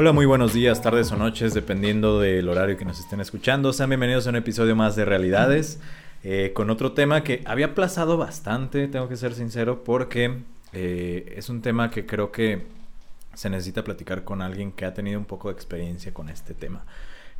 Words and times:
Hola, 0.00 0.12
muy 0.12 0.26
buenos 0.26 0.52
días, 0.52 0.80
tardes 0.80 1.10
o 1.10 1.16
noches, 1.16 1.54
dependiendo 1.54 2.20
del 2.20 2.48
horario 2.48 2.76
que 2.76 2.84
nos 2.84 3.00
estén 3.00 3.20
escuchando. 3.20 3.72
Sean 3.72 3.90
bienvenidos 3.90 4.28
a 4.28 4.30
un 4.30 4.36
episodio 4.36 4.76
más 4.76 4.94
de 4.94 5.04
Realidades, 5.04 5.80
eh, 6.22 6.52
con 6.54 6.70
otro 6.70 6.92
tema 6.92 7.24
que 7.24 7.42
había 7.46 7.66
aplazado 7.66 8.16
bastante, 8.16 8.86
tengo 8.86 9.08
que 9.08 9.16
ser 9.16 9.34
sincero, 9.34 9.82
porque 9.82 10.44
eh, 10.72 11.34
es 11.36 11.48
un 11.48 11.62
tema 11.62 11.90
que 11.90 12.06
creo 12.06 12.30
que 12.30 12.62
se 13.34 13.50
necesita 13.50 13.82
platicar 13.82 14.22
con 14.22 14.40
alguien 14.40 14.70
que 14.70 14.84
ha 14.84 14.94
tenido 14.94 15.18
un 15.18 15.24
poco 15.24 15.48
de 15.48 15.54
experiencia 15.54 16.14
con 16.14 16.28
este 16.28 16.54
tema. 16.54 16.84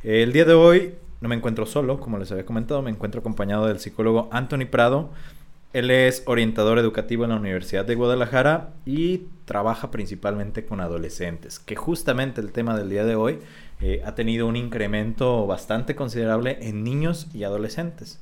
el 0.03 0.33
día 0.33 0.43
de 0.43 0.53
hoy 0.53 0.95
no 1.21 1.29
me 1.29 1.35
encuentro 1.35 1.65
solo, 1.65 1.97
como 2.01 2.17
les 2.17 2.29
había 2.29 2.45
comentado, 2.45 2.81
me 2.81 2.91
encuentro 2.91 3.21
acompañado 3.21 3.67
del 3.67 3.79
psicólogo 3.79 4.27
Anthony 4.33 4.65
Prado. 4.69 5.11
Él 5.71 5.91
es 5.91 6.23
orientador 6.25 6.79
educativo 6.79 7.25
en 7.25 7.29
la 7.29 7.35
Universidad 7.35 7.85
de 7.85 7.93
Guadalajara 7.93 8.73
y 8.87 9.27
trabaja 9.45 9.91
principalmente 9.91 10.65
con 10.65 10.81
adolescentes, 10.81 11.59
que 11.59 11.75
justamente 11.75 12.41
el 12.41 12.51
tema 12.51 12.75
del 12.75 12.89
día 12.89 13.05
de 13.05 13.13
hoy 13.13 13.39
eh, 13.79 14.01
ha 14.03 14.15
tenido 14.15 14.47
un 14.47 14.55
incremento 14.55 15.45
bastante 15.45 15.95
considerable 15.95 16.57
en 16.61 16.83
niños 16.83 17.27
y 17.35 17.43
adolescentes. 17.43 18.19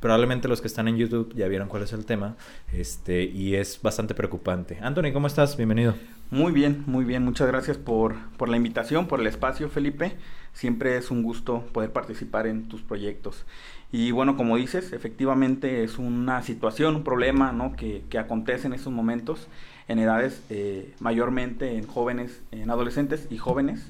Probablemente 0.00 0.48
los 0.48 0.62
que 0.62 0.68
están 0.68 0.88
en 0.88 0.96
YouTube 0.96 1.34
ya 1.34 1.46
vieron 1.48 1.68
cuál 1.68 1.82
es 1.82 1.92
el 1.92 2.06
tema 2.06 2.36
este, 2.72 3.24
y 3.24 3.56
es 3.56 3.82
bastante 3.82 4.14
preocupante. 4.14 4.78
Anthony, 4.80 5.12
¿cómo 5.12 5.26
estás? 5.26 5.58
Bienvenido. 5.58 5.94
Muy 6.30 6.52
bien, 6.52 6.84
muy 6.86 7.04
bien. 7.04 7.22
Muchas 7.22 7.48
gracias 7.48 7.76
por, 7.76 8.14
por 8.36 8.48
la 8.48 8.56
invitación, 8.56 9.08
por 9.08 9.20
el 9.20 9.26
espacio, 9.26 9.68
Felipe. 9.68 10.16
Siempre 10.52 10.96
es 10.96 11.10
un 11.10 11.22
gusto 11.22 11.66
poder 11.72 11.92
participar 11.92 12.46
en 12.46 12.68
tus 12.68 12.82
proyectos. 12.82 13.44
Y 13.92 14.10
bueno, 14.10 14.36
como 14.36 14.56
dices, 14.56 14.92
efectivamente 14.92 15.84
es 15.84 15.98
una 15.98 16.42
situación, 16.42 16.96
un 16.96 17.04
problema 17.04 17.52
¿no? 17.52 17.76
que, 17.76 18.04
que 18.10 18.18
acontece 18.18 18.66
en 18.66 18.72
estos 18.72 18.92
momentos 18.92 19.48
en 19.88 19.98
edades 19.98 20.42
eh, 20.50 20.94
mayormente 21.00 21.76
en 21.76 21.86
jóvenes, 21.86 22.42
en 22.50 22.70
adolescentes 22.70 23.28
y 23.30 23.38
jóvenes. 23.38 23.80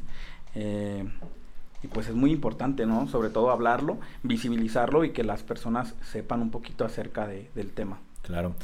Eh, 0.54 1.04
y 1.82 1.88
pues 1.88 2.08
es 2.08 2.14
muy 2.14 2.32
importante, 2.32 2.86
¿no? 2.86 3.06
Sobre 3.08 3.28
todo 3.28 3.50
hablarlo, 3.50 3.98
visibilizarlo 4.22 5.04
y 5.04 5.10
que 5.10 5.24
las 5.24 5.42
personas 5.42 5.94
sepan 6.02 6.40
un 6.40 6.50
poquito 6.50 6.84
acerca 6.84 7.26
de, 7.26 7.50
del 7.54 7.70
tema. 7.72 8.00
Claro. 8.22 8.54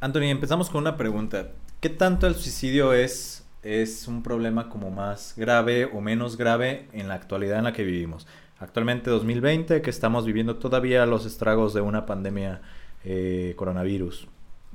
Anthony, 0.00 0.24
empezamos 0.24 0.70
con 0.70 0.82
una 0.82 0.96
pregunta. 0.96 1.48
¿Qué 1.80 1.90
tanto 1.90 2.26
el 2.26 2.34
suicidio 2.34 2.92
es, 2.92 3.44
es 3.62 4.06
un 4.08 4.22
problema 4.22 4.68
como 4.68 4.90
más 4.90 5.34
grave 5.36 5.84
o 5.86 6.00
menos 6.00 6.36
grave 6.36 6.88
en 6.92 7.08
la 7.08 7.14
actualidad 7.14 7.58
en 7.58 7.64
la 7.64 7.72
que 7.72 7.84
vivimos? 7.84 8.26
Actualmente 8.60 9.10
2020, 9.10 9.82
que 9.82 9.90
estamos 9.90 10.26
viviendo 10.26 10.56
todavía 10.56 11.06
los 11.06 11.26
estragos 11.26 11.74
de 11.74 11.80
una 11.80 12.06
pandemia 12.06 12.60
eh, 13.04 13.54
coronavirus. 13.56 14.26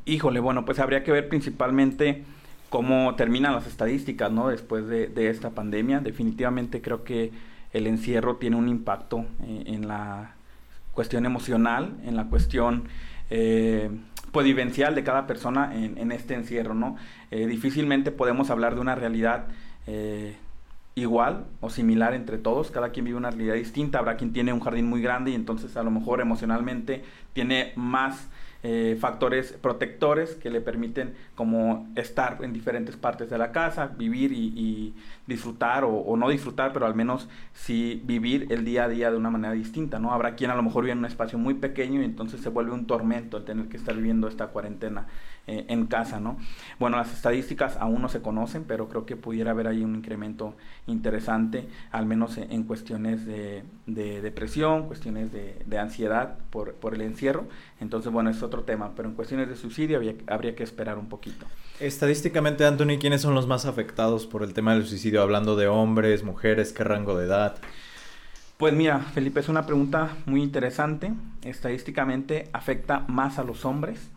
Híjole, 0.05 0.39
bueno, 0.39 0.65
pues 0.65 0.79
habría 0.79 1.03
que 1.03 1.11
ver 1.11 1.29
principalmente 1.29 2.23
cómo 2.69 3.15
terminan 3.15 3.53
las 3.53 3.67
estadísticas, 3.67 4.31
¿no? 4.31 4.49
Después 4.49 4.87
de, 4.87 5.29
esta 5.29 5.51
pandemia. 5.51 5.99
Definitivamente 5.99 6.81
creo 6.81 7.03
que 7.03 7.31
el 7.73 7.87
encierro 7.87 8.37
tiene 8.37 8.55
un 8.55 8.69
impacto 8.69 9.25
eh, 9.43 9.63
en 9.67 9.87
la 9.87 10.35
cuestión 10.93 11.25
emocional, 11.25 11.93
en 12.05 12.15
la 12.15 12.25
cuestión 12.25 12.83
eh, 13.29 13.89
pues, 14.31 14.45
vivencial 14.45 14.95
de 14.95 15.03
cada 15.03 15.27
persona 15.27 15.71
en, 15.75 16.11
este 16.11 16.33
encierro, 16.33 16.73
¿no? 16.73 16.97
Eh, 17.31 17.45
difícilmente 17.47 18.11
podemos 18.11 18.49
hablar 18.49 18.75
de 18.75 18.81
una 18.81 18.95
realidad 18.95 19.45
eh, 19.87 20.37
igual 20.95 21.45
o 21.59 21.69
similar 21.69 22.13
entre 22.13 22.37
todos, 22.37 22.71
cada 22.71 22.89
quien 22.89 23.05
vive 23.05 23.17
una 23.17 23.31
realidad 23.31 23.55
distinta, 23.55 23.99
habrá 23.99 24.15
quien 24.17 24.33
tiene 24.33 24.53
un 24.53 24.59
jardín 24.59 24.87
muy 24.87 25.01
grande 25.01 25.31
y 25.31 25.35
entonces 25.35 25.75
a 25.75 25.83
lo 25.83 25.91
mejor 25.91 26.21
emocionalmente 26.21 27.03
tiene 27.33 27.73
más 27.75 28.29
eh, 28.65 28.95
factores 28.97 29.51
protectores 29.51 30.35
que 30.35 30.49
le 30.49 30.61
permiten 30.61 31.15
como 31.35 31.91
estar 31.95 32.37
en 32.43 32.53
diferentes 32.53 32.95
partes 32.95 33.29
de 33.29 33.37
la 33.37 33.51
casa, 33.51 33.87
vivir 33.87 34.31
y, 34.31 34.93
disfrutar 35.27 35.83
o, 35.85 36.15
no 36.15 36.29
disfrutar, 36.29 36.71
pero 36.71 36.85
al 36.85 36.95
menos 36.95 37.27
sí 37.53 38.01
vivir 38.05 38.47
el 38.51 38.63
día 38.63 38.85
a 38.85 38.87
día 38.87 39.11
de 39.11 39.17
una 39.17 39.29
manera 39.29 39.53
distinta, 39.53 39.99
¿no? 39.99 40.13
Habrá 40.13 40.35
quien 40.35 40.49
a 40.49 40.55
lo 40.55 40.63
mejor 40.63 40.83
vive 40.83 40.93
en 40.93 40.99
un 40.99 41.05
espacio 41.05 41.37
muy 41.37 41.55
pequeño 41.55 42.01
y 42.01 42.05
entonces 42.05 42.39
se 42.39 42.49
vuelve 42.49 42.71
un 42.71 42.87
tormento 42.87 43.35
el 43.35 43.43
tener 43.43 43.67
que 43.67 43.75
estar 43.75 43.95
viviendo 43.95 44.29
esta 44.29 44.47
cuarentena 44.47 45.07
eh, 45.45 45.65
en 45.67 45.87
casa, 45.87 46.21
¿no? 46.21 46.37
Bueno, 46.79 46.95
las 46.95 47.11
estadísticas 47.11 47.75
aún 47.77 48.01
no 48.01 48.07
se 48.07 48.21
conocen, 48.21 48.63
pero 48.63 48.87
creo 48.87 49.05
que 49.05 49.17
pudiera 49.17 49.51
haber 49.51 49.67
ahí 49.67 49.83
un 49.83 49.95
incremento 49.95 50.55
interesante, 50.87 51.67
al 51.91 52.05
menos 52.05 52.37
en, 52.37 52.63
cuestiones 52.63 53.25
de, 53.25 53.63
depresión, 53.85 54.87
cuestiones 54.87 55.31
de, 55.33 55.77
ansiedad 55.77 56.37
por, 56.49 56.75
por 56.75 56.93
el 56.93 57.01
encierro. 57.01 57.45
Entonces, 57.81 58.09
bueno, 58.11 58.29
es 58.29 58.41
otro 58.41 58.63
tema, 58.63 58.93
pero 58.95 59.09
en 59.09 59.15
cuestiones 59.15 59.49
de 59.49 59.57
suicidio 59.57 59.99
habría 60.27 60.55
que 60.55 60.63
esperar 60.63 60.97
un 60.97 61.09
poquito. 61.09 61.45
Estadísticamente, 61.81 62.65
Anthony, 62.65 62.97
¿quiénes 62.97 63.21
son 63.21 63.35
los 63.35 63.45
más 63.45 63.65
afectados 63.65 64.25
por 64.25 64.43
el 64.43 64.53
tema 64.53 64.73
del 64.73 64.85
suicidio? 64.85 65.21
Hablando 65.21 65.57
de 65.57 65.67
hombres, 65.67 66.23
mujeres, 66.23 66.71
¿qué 66.71 66.85
rango 66.85 67.17
de 67.17 67.25
edad? 67.25 67.57
Pues 68.55 68.73
mira, 68.73 68.99
Felipe, 68.99 69.41
es 69.41 69.49
una 69.49 69.65
pregunta 69.65 70.15
muy 70.25 70.41
interesante. 70.41 71.11
Estadísticamente 71.41 72.49
afecta 72.53 72.99
más 73.09 73.39
a 73.39 73.43
los 73.43 73.65
hombres. 73.65 74.09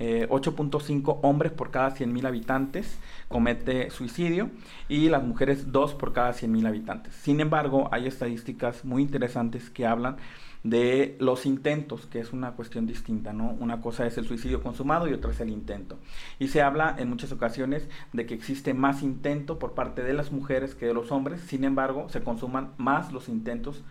8.5 0.00 1.14
eh, 1.14 1.18
hombres 1.22 1.52
por 1.52 1.70
cada 1.70 1.94
100.000 1.94 2.26
habitantes 2.26 2.98
comete 3.28 3.90
suicidio 3.90 4.50
y 4.88 5.08
las 5.08 5.22
mujeres 5.22 5.70
2 5.72 5.94
por 5.94 6.12
cada 6.12 6.32
100.000 6.32 6.66
habitantes. 6.66 7.14
Sin 7.14 7.40
embargo, 7.40 7.88
hay 7.92 8.06
estadísticas 8.06 8.84
muy 8.84 9.02
interesantes 9.02 9.68
que 9.68 9.86
hablan 9.86 10.16
de 10.62 11.16
los 11.20 11.46
intentos, 11.46 12.06
que 12.06 12.20
es 12.20 12.32
una 12.32 12.52
cuestión 12.52 12.86
distinta, 12.86 13.32
¿no? 13.32 13.56
Una 13.60 13.80
cosa 13.80 14.06
es 14.06 14.18
el 14.18 14.26
suicidio 14.26 14.62
consumado 14.62 15.08
y 15.08 15.12
otra 15.12 15.30
es 15.30 15.40
el 15.40 15.50
intento. 15.50 15.98
Y 16.38 16.48
se 16.48 16.60
habla 16.60 16.94
en 16.98 17.08
muchas 17.08 17.32
ocasiones 17.32 17.88
de 18.12 18.26
que 18.26 18.34
existe 18.34 18.74
más 18.74 19.02
intento 19.02 19.58
por 19.58 19.72
parte 19.72 20.02
de 20.02 20.12
las 20.12 20.32
mujeres 20.32 20.74
que 20.74 20.86
de 20.86 20.94
los 20.94 21.12
hombres, 21.12 21.40
sin 21.40 21.64
embargo, 21.64 22.08
se 22.08 22.22
consuman 22.22 22.72
más 22.76 23.12
los 23.12 23.28
intentos 23.28 23.82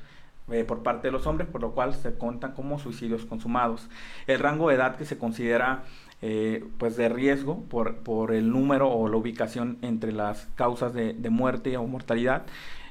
eh, 0.51 0.63
por 0.63 0.83
parte 0.83 1.07
de 1.07 1.11
los 1.11 1.27
hombres, 1.27 1.47
por 1.49 1.61
lo 1.61 1.71
cual 1.71 1.93
se 1.93 2.13
cuentan 2.13 2.53
como 2.53 2.79
suicidios 2.79 3.25
consumados. 3.25 3.89
El 4.27 4.39
rango 4.39 4.69
de 4.69 4.75
edad 4.75 4.95
que 4.95 5.05
se 5.05 5.17
considera 5.17 5.83
eh, 6.21 6.65
pues 6.77 6.97
de 6.97 7.09
riesgo 7.09 7.63
por, 7.65 7.97
por, 7.97 8.33
el 8.33 8.51
número 8.51 8.89
o 8.89 9.07
la 9.07 9.17
ubicación 9.17 9.77
entre 9.81 10.11
las 10.11 10.47
causas 10.55 10.93
de, 10.93 11.13
de 11.13 11.29
muerte 11.29 11.77
o 11.77 11.87
mortalidad 11.87 12.45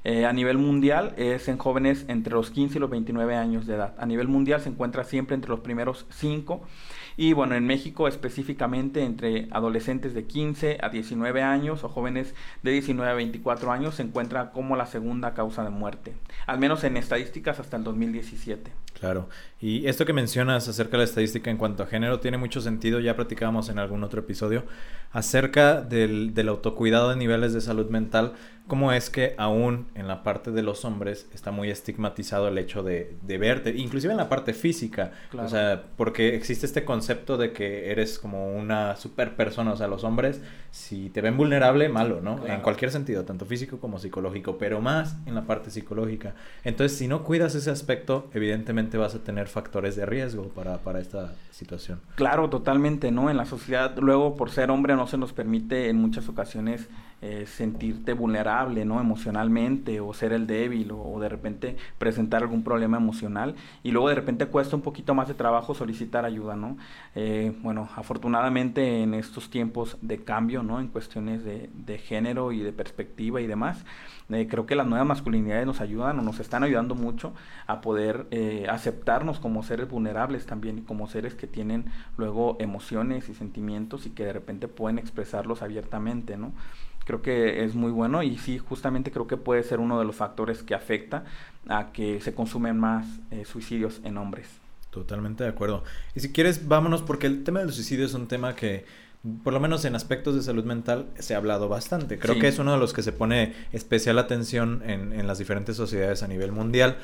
eh, 0.05 0.25
a 0.25 0.33
nivel 0.33 0.59
mundial 0.59 1.13
es 1.17 1.49
en 1.49 1.59
jóvenes 1.59 2.05
entre 2.09 2.33
los 2.33 2.51
15 2.51 2.79
y 2.79 2.81
los 2.81 2.91
29 2.91 3.35
años 3.35 3.67
de 3.67 3.75
edad. 3.75 3.95
A 3.99 4.07
nivel 4.07 4.29
mundial 4.29 4.61
se 4.61 4.69
encuentra 4.69 5.05
siempre 5.05 5.35
entre 5.35 5.51
los 5.51 5.61
primeros 5.61 6.07
5 6.11 6.63
y 7.19 7.33
bueno, 7.33 7.57
en 7.57 7.67
México 7.67 8.07
específicamente 8.07 9.03
entre 9.03 9.49
adolescentes 9.51 10.15
de 10.15 10.25
15 10.25 10.79
a 10.81 10.89
19 10.89 11.43
años 11.43 11.83
o 11.83 11.89
jóvenes 11.89 12.33
de 12.63 12.71
19 12.71 13.11
a 13.11 13.15
24 13.15 13.73
años 13.73 13.97
se 13.97 14.05
encuentra 14.05 14.53
como 14.53 14.77
la 14.77 14.87
segunda 14.87 15.35
causa 15.35 15.65
de 15.65 15.71
muerte, 15.71 16.15
al 16.47 16.61
menos 16.61 16.85
en 16.85 16.97
estadísticas 16.97 17.59
hasta 17.59 17.77
el 17.77 17.83
2017. 17.83 18.71
Claro, 18.99 19.29
y 19.61 19.87
esto 19.87 20.05
que 20.05 20.13
mencionas 20.13 20.69
acerca 20.69 20.93
de 20.93 20.99
la 20.99 21.05
estadística 21.05 21.51
en 21.51 21.57
cuanto 21.57 21.85
a 21.85 21.87
género 21.87 22.19
tiene 22.19 22.37
mucho 22.37 22.61
sentido, 22.61 22.99
ya 22.99 23.15
platicábamos 23.15 23.69
en 23.69 23.79
algún 23.79 24.03
otro 24.03 24.21
episodio, 24.21 24.65
acerca 25.13 25.83
del, 25.83 26.35
del 26.35 26.49
autocuidado 26.49 27.11
de 27.11 27.17
niveles 27.17 27.53
de 27.53 27.61
salud 27.61 27.89
mental 27.91 28.35
cómo 28.69 28.93
es 28.93 29.11
que 29.11 29.35
aún 29.39 29.87
en 29.95 30.07
la 30.07 30.23
parte 30.23 30.53
de 30.53 30.63
los 30.63 30.85
hombres 30.85 31.27
está 31.35 31.51
muy 31.51 31.71
estigmatizado 31.71 32.49
el 32.49 32.59
hecho 32.59 32.83
de, 32.83 33.17
de 33.23 33.39
verte, 33.39 33.71
inclusive 33.71 34.13
en 34.13 34.19
la 34.19 34.29
parte 34.29 34.53
física, 34.53 35.13
o 35.37 35.49
sea, 35.49 35.83
porque 35.97 36.37
existe 36.37 36.67
este 36.67 36.85
concepto 36.85 37.37
de 37.37 37.53
que 37.53 37.91
eres 37.91 38.19
como 38.19 38.55
una 38.55 38.95
super 38.97 39.35
persona, 39.35 39.73
o 39.73 39.77
sea, 39.77 39.89
los 39.89 40.05
hombres, 40.05 40.43
si 40.71 41.09
te 41.09 41.23
ven 41.23 41.37
vulnerable, 41.37 41.89
malo, 41.89 42.21
¿no? 42.21 42.47
En 42.47 42.61
cualquier 42.61 42.91
sentido, 42.91 43.25
tanto 43.25 43.47
físico 43.47 43.79
como 43.79 43.99
psicológico, 43.99 44.59
pero 44.59 44.81
más 44.81 45.17
en 45.27 45.35
la 45.35 45.47
parte 45.47 45.71
psicológica. 45.71 46.35
Entonces, 46.63 46.97
si 46.97 47.09
no 47.09 47.25
cuidas 47.25 47.55
ese 47.55 47.71
aspecto, 47.71 48.29
evidentemente 48.35 48.88
vas 48.97 49.15
a 49.15 49.19
tener 49.19 49.49
factores 49.49 49.97
de 49.97 50.07
riesgo 50.07 50.45
para, 50.49 50.79
para 50.79 51.01
esta 51.01 51.33
situación. 51.51 52.01
Claro, 52.15 52.49
totalmente, 52.49 53.11
¿no? 53.11 53.29
En 53.29 53.37
la 53.37 53.45
sociedad, 53.45 53.95
luego, 53.99 54.37
por 54.37 54.51
ser 54.51 54.71
hombre, 54.71 54.97
no 54.97 55.07
se 55.07 55.19
nos 55.19 55.33
permite 55.33 55.91
en 55.91 55.97
muchas 55.97 56.29
ocasiones 56.29 56.89
eh, 57.21 57.47
sentirte 57.47 58.13
vulnerable, 58.13 58.85
¿no? 58.85 59.01
Emocionalmente 59.01 59.99
o 59.99 60.15
ser 60.15 60.33
el 60.33 60.47
débil 60.47 60.93
o, 60.93 61.19
de 61.19 61.29
repente 61.29 61.77
presentar 61.99 62.43
algún 62.43 62.63
problema 62.63 62.97
emocional 62.97 63.57
y 63.83 63.91
luego 63.91 64.09
de 64.09 64.15
repente 64.15 64.47
cuesta 64.47 64.77
un 64.77 64.83
poquito 64.83 65.17
más 65.17 65.27
de 65.27 65.35
trabajo 65.35 65.75
solicitar 65.75 66.25
ayuda, 66.25 66.55
¿no? 66.55 66.77
Eh, 67.17 67.53
bueno, 67.61 67.89
afortunadamente 67.97 69.03
en 69.03 69.15
estos 69.15 69.51
tiempos 69.51 69.99
de 70.01 70.23
cambio, 70.23 70.63
¿no? 70.63 70.79
En 70.79 70.87
cuestiones 70.87 71.43
de, 71.43 71.99
género 71.99 72.53
y 72.53 72.61
de 72.61 72.73
perspectiva 72.73 73.41
y 73.41 73.49
demás, 73.49 73.85
eh, 74.29 74.47
creo 74.49 74.67
que 74.67 74.77
las 74.77 74.87
nuevas 74.87 75.09
masculinidades 75.09 75.67
nos 75.67 75.81
ayudan 75.81 76.21
o 76.21 76.23
nos 76.23 76.39
están 76.39 76.63
ayudando 76.63 76.95
mucho 76.95 77.33
a 77.67 77.81
poder 77.81 78.29
aceptarnos 78.71 79.41
como 79.41 79.65
seres 79.65 79.89
vulnerables 79.91 80.47
también 80.47 80.79
y 80.79 80.83
como 80.83 81.09
seres 81.09 81.35
que 81.35 81.49
tienen 81.49 81.87
luego 82.17 82.57
emociones 82.61 83.29
y 83.29 83.35
sentimientos 83.35 84.07
y 84.07 84.11
que 84.11 84.25
de 84.25 84.33
repente 84.33 84.69
pueden 84.69 85.01
expresarlos 85.01 85.63
abiertamente, 85.63 86.37
¿no? 86.37 86.53
Creo 87.09 87.23
que 87.23 87.65
es 87.65 87.75
muy 87.75 87.91
bueno 87.91 88.23
y 88.23 88.37
sí, 88.37 88.59
justamente 88.59 89.11
creo 89.11 89.27
que 89.27 89.39
puede 89.39 89.63
ser 89.63 89.81
uno 89.81 89.99
de 89.99 90.05
los 90.05 90.15
factores 90.15 90.63
que 90.63 90.75
afecta 90.75 91.25
a 91.67 91.91
que 91.91 92.21
se 92.21 92.35
consumen 92.35 92.79
más 92.79 93.07
eh, 93.31 93.47
suicidios 93.47 94.03
en 94.05 94.19
hombres. 94.19 94.47
Totalmente 94.91 95.43
de 95.43 95.49
acuerdo. 95.49 95.85
Y 96.15 96.21
si 96.21 96.33
quieres, 96.33 96.69
vámonos 96.69 97.01
porque 97.01 97.27
el 97.27 97.45
tema 97.45 97.61
del 97.61 97.73
suicidio 97.73 98.05
es 98.05 98.13
un 98.13 98.29
tema 98.29 98.55
que 98.55 98.85
por 99.43 99.55
lo 99.55 99.59
menos 99.59 99.87
en 99.87 99.95
aspectos 99.95 100.35
de 100.35 100.43
salud 100.43 100.65
mental 100.65 101.07
se 101.19 101.35
ha 101.35 101.39
hablado 101.39 101.71
bastante. 101.71 102.19
Creo 102.19 102.39
que 102.39 102.47
es 102.47 102.59
uno 102.59 102.73
de 102.73 102.79
los 102.79 102.93
que 102.93 103.03
se 103.03 103.13
pone 103.13 103.55
especial 103.73 104.19
atención 104.19 104.83
en, 104.85 105.15
en, 105.15 105.27
las 105.27 105.39
diferentes 105.39 105.77
sociedades 105.77 106.23
a 106.23 106.29
nivel 106.29 106.53
mundial. 106.53 106.99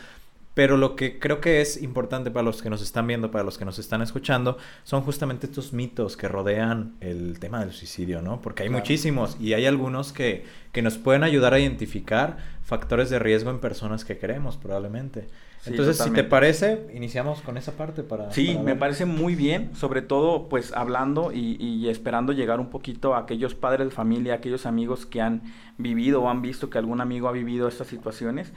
Pero 0.54 0.76
lo 0.76 0.94
que 0.94 1.18
creo 1.18 1.40
que 1.40 1.60
es 1.60 1.82
importante 1.82 2.30
para 2.30 2.44
los 2.44 2.62
que 2.62 2.70
nos 2.70 2.80
están 2.80 3.08
viendo, 3.08 3.32
para 3.32 3.42
los 3.42 3.58
que 3.58 3.64
nos 3.64 3.80
están 3.80 4.02
escuchando, 4.02 4.56
son 4.84 5.02
justamente 5.02 5.46
estos 5.46 5.72
mitos 5.72 6.16
que 6.16 6.28
rodean 6.28 6.94
el 7.00 7.40
tema 7.40 7.58
del 7.60 7.72
suicidio, 7.72 8.22
¿no? 8.22 8.40
Porque 8.40 8.62
hay 8.62 8.70
muchísimos 8.70 9.36
y 9.40 9.54
hay 9.54 9.66
algunos 9.66 10.12
que, 10.12 10.44
que, 10.70 10.80
nos 10.80 10.96
pueden 10.96 11.24
ayudar 11.24 11.54
a 11.54 11.58
identificar 11.58 12.38
factores 12.62 13.10
de 13.10 13.18
riesgo 13.18 13.50
en 13.50 13.58
personas 13.58 14.04
que 14.04 14.16
queremos, 14.16 14.56
probablemente. 14.56 15.26
Entonces, 15.66 15.96
si 15.96 16.10
te 16.10 16.24
parece, 16.24 16.86
iniciamos 16.92 17.40
con 17.40 17.56
esa 17.56 17.72
parte 17.72 18.02
para... 18.02 18.30
Sí, 18.30 18.58
me 18.62 18.76
parece 18.76 19.06
muy 19.06 19.34
bien, 19.34 19.74
sobre 19.74 20.02
todo 20.02 20.48
pues 20.48 20.72
hablando 20.74 21.32
y, 21.32 21.56
y, 21.58 21.88
esperando 21.88 22.32
llegar 22.32 22.60
un 22.60 22.68
poquito 22.68 23.14
a 23.14 23.20
aquellos 23.20 23.54
padres 23.54 23.88
de 23.88 23.94
familia, 23.94 24.34
aquellos 24.34 24.66
amigos 24.66 25.06
que 25.06 25.22
han 25.22 25.42
vivido 25.78 26.22
o 26.22 26.28
han 26.28 26.42
visto 26.42 26.68
que 26.68 26.76
algún 26.76 27.00
amigo 27.00 27.28
ha 27.28 27.32
vivido 27.32 27.66
estas 27.66 27.86
situaciones 27.86 28.52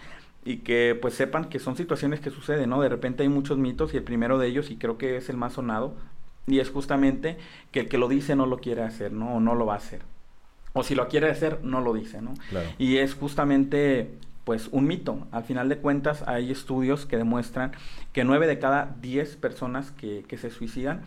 y 0.48 0.58
que 0.58 0.98
pues 1.00 1.14
sepan 1.14 1.46
que 1.46 1.60
son 1.60 1.76
situaciones 1.76 2.20
que 2.20 2.30
suceden, 2.30 2.70
¿no? 2.70 2.82
De 2.82 2.90
repente 2.90 3.24
hay 3.24 3.30
muchos 3.30 3.58
mitos 3.58 3.94
y 3.94 3.98
el 3.98 4.04
primero 4.04 4.38
de 4.38 4.48
ellos, 4.48 4.72
y 4.72 4.78
creo 4.78 4.98
que 4.98 5.18
es 5.18 5.30
el 5.30 5.38
más 5.38 5.54
sonado, 5.54 5.96
y 6.46 6.60
es 6.60 6.70
justamente 6.70 7.38
que 7.72 7.82
el 7.82 7.90
que 7.90 7.98
lo 7.98 8.08
dice 8.08 8.36
no 8.36 8.46
lo 8.46 8.58
quiere 8.58 8.84
hacer, 8.84 9.12
¿no? 9.12 9.36
O 9.36 9.40
no 9.40 9.56
lo 9.56 9.66
va 9.66 9.74
a 9.74 9.78
hacer. 9.78 10.02
O 10.74 10.84
si 10.84 10.96
lo 10.96 11.08
quiere 11.08 11.30
hacer, 11.30 11.60
no 11.64 11.82
lo 11.82 11.94
dice, 11.94 12.22
¿no? 12.22 12.34
Y 12.78 12.98
es 12.98 13.14
justamente 13.16 14.12
pues 14.44 14.70
un 14.72 14.88
mito. 14.88 15.28
Al 15.32 15.44
final 15.44 15.68
de 15.68 15.80
cuentas 15.80 16.24
hay 16.26 16.52
estudios 16.52 17.06
que 17.06 17.18
demuestran 17.18 17.74
que 18.14 18.24
nueve 18.24 18.48
de 18.48 18.60
cada 18.60 18.96
diez 19.02 19.36
personas 19.36 19.92
que, 19.92 20.24
que 20.28 20.38
se 20.38 20.50
suicidan 20.50 21.02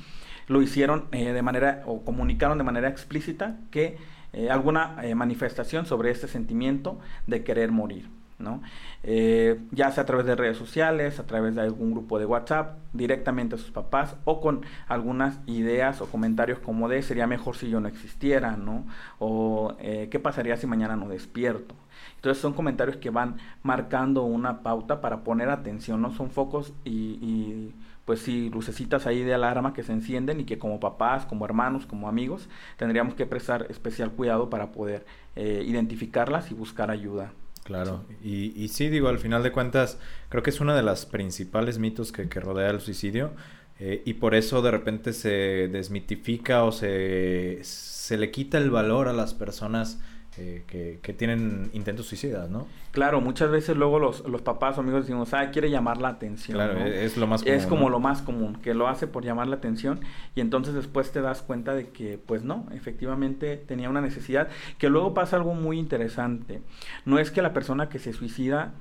lo 0.50 0.60
hicieron 0.60 1.06
eh, 1.12 1.32
de 1.32 1.42
manera 1.42 1.82
o 1.86 2.04
comunicaron 2.04 2.58
de 2.58 2.64
manera 2.64 2.88
explícita 2.88 3.56
que 3.70 3.96
eh, 4.32 4.50
alguna 4.50 4.96
eh, 5.02 5.14
manifestación 5.14 5.86
sobre 5.86 6.10
este 6.10 6.26
sentimiento 6.26 6.98
de 7.28 7.44
querer 7.44 7.70
morir. 7.70 8.08
¿No? 8.40 8.62
Eh, 9.02 9.60
ya 9.70 9.90
sea 9.92 10.02
a 10.02 10.06
través 10.06 10.26
de 10.26 10.36
redes 10.36 10.56
sociales, 10.56 11.18
a 11.18 11.26
través 11.26 11.54
de 11.54 11.62
algún 11.62 11.92
grupo 11.92 12.18
de 12.18 12.26
WhatsApp, 12.26 12.78
directamente 12.92 13.54
a 13.54 13.58
sus 13.58 13.70
papás 13.70 14.16
o 14.24 14.40
con 14.40 14.62
algunas 14.88 15.38
ideas 15.46 16.00
o 16.00 16.06
comentarios 16.06 16.58
como 16.58 16.88
de 16.88 17.02
sería 17.02 17.26
mejor 17.26 17.56
si 17.56 17.70
yo 17.70 17.80
no 17.80 17.88
existiera, 17.88 18.56
¿no? 18.56 18.86
O 19.18 19.74
eh, 19.78 20.08
qué 20.10 20.18
pasaría 20.18 20.56
si 20.56 20.66
mañana 20.66 20.96
no 20.96 21.08
despierto. 21.08 21.74
Entonces 22.16 22.40
son 22.40 22.52
comentarios 22.52 22.96
que 22.96 23.10
van 23.10 23.36
marcando 23.62 24.24
una 24.24 24.62
pauta 24.62 25.00
para 25.00 25.24
poner 25.24 25.48
atención, 25.48 26.02
¿no? 26.02 26.12
Son 26.12 26.30
focos 26.30 26.72
y, 26.84 27.72
pues 28.04 28.20
sí, 28.20 28.50
lucecitas 28.50 29.06
ahí 29.06 29.22
de 29.22 29.34
alarma 29.34 29.72
que 29.72 29.82
se 29.82 29.92
encienden 29.92 30.40
y 30.40 30.44
que 30.44 30.58
como 30.58 30.80
papás, 30.80 31.26
como 31.26 31.44
hermanos, 31.44 31.86
como 31.86 32.08
amigos, 32.08 32.48
tendríamos 32.76 33.14
que 33.14 33.26
prestar 33.26 33.66
especial 33.70 34.10
cuidado 34.12 34.50
para 34.50 34.72
poder 34.72 35.06
eh, 35.36 35.64
identificarlas 35.66 36.50
y 36.50 36.54
buscar 36.54 36.90
ayuda. 36.90 37.32
Claro, 37.64 38.06
y, 38.22 38.52
y 38.60 38.68
sí, 38.68 38.88
digo, 38.88 39.08
al 39.08 39.18
final 39.18 39.42
de 39.42 39.52
cuentas, 39.52 39.98
creo 40.28 40.42
que 40.42 40.50
es 40.50 40.60
uno 40.60 40.74
de 40.74 40.82
los 40.82 41.06
principales 41.06 41.78
mitos 41.78 42.10
que, 42.10 42.28
que 42.28 42.40
rodea 42.40 42.70
el 42.70 42.80
suicidio 42.80 43.32
eh, 43.78 44.02
y 44.04 44.14
por 44.14 44.34
eso 44.34 44.62
de 44.62 44.70
repente 44.70 45.12
se 45.12 45.68
desmitifica 45.68 46.64
o 46.64 46.72
se, 46.72 47.60
se 47.62 48.16
le 48.16 48.30
quita 48.30 48.58
el 48.58 48.70
valor 48.70 49.08
a 49.08 49.12
las 49.12 49.34
personas 49.34 50.00
eh, 50.36 50.62
que, 50.68 51.00
que, 51.02 51.12
tienen 51.12 51.70
intentos 51.72 52.06
suicidas, 52.06 52.48
¿no? 52.48 52.68
Claro, 52.92 53.20
muchas 53.20 53.50
veces 53.50 53.76
luego 53.76 53.98
los, 53.98 54.26
los 54.28 54.42
papás 54.42 54.78
o 54.78 54.80
amigos 54.80 55.02
decimos, 55.02 55.34
ah, 55.34 55.50
quiere 55.50 55.70
llamar 55.70 56.00
la 56.00 56.08
atención. 56.08 56.56
Claro, 56.56 56.78
es 56.86 57.16
lo 57.16 57.26
más 57.26 57.42
común. 57.42 57.56
Es 57.56 57.66
como 57.66 57.90
lo 57.90 57.98
más 57.98 58.22
común, 58.22 58.56
que 58.62 58.72
lo 58.72 58.86
hace 58.86 59.08
por 59.08 59.24
llamar 59.24 59.48
la 59.48 59.56
atención 59.56 60.00
y 60.36 60.40
entonces 60.40 60.74
después 60.74 61.10
te 61.10 61.20
das 61.20 61.42
cuenta 61.42 61.74
de 61.74 61.88
que, 61.88 62.16
pues 62.16 62.44
no, 62.44 62.66
efectivamente 62.72 63.56
tenía 63.56 63.90
una 63.90 64.00
necesidad. 64.00 64.48
Que 64.78 64.88
luego 64.88 65.14
pasa 65.14 65.34
algo 65.34 65.54
muy 65.54 65.80
interesante. 65.80 66.62
No 67.04 67.18
es 67.18 67.32
que 67.32 67.42
la 67.42 67.52
persona 67.52 67.88
que 67.88 67.98
se 67.98 68.12
suicida 68.12 68.72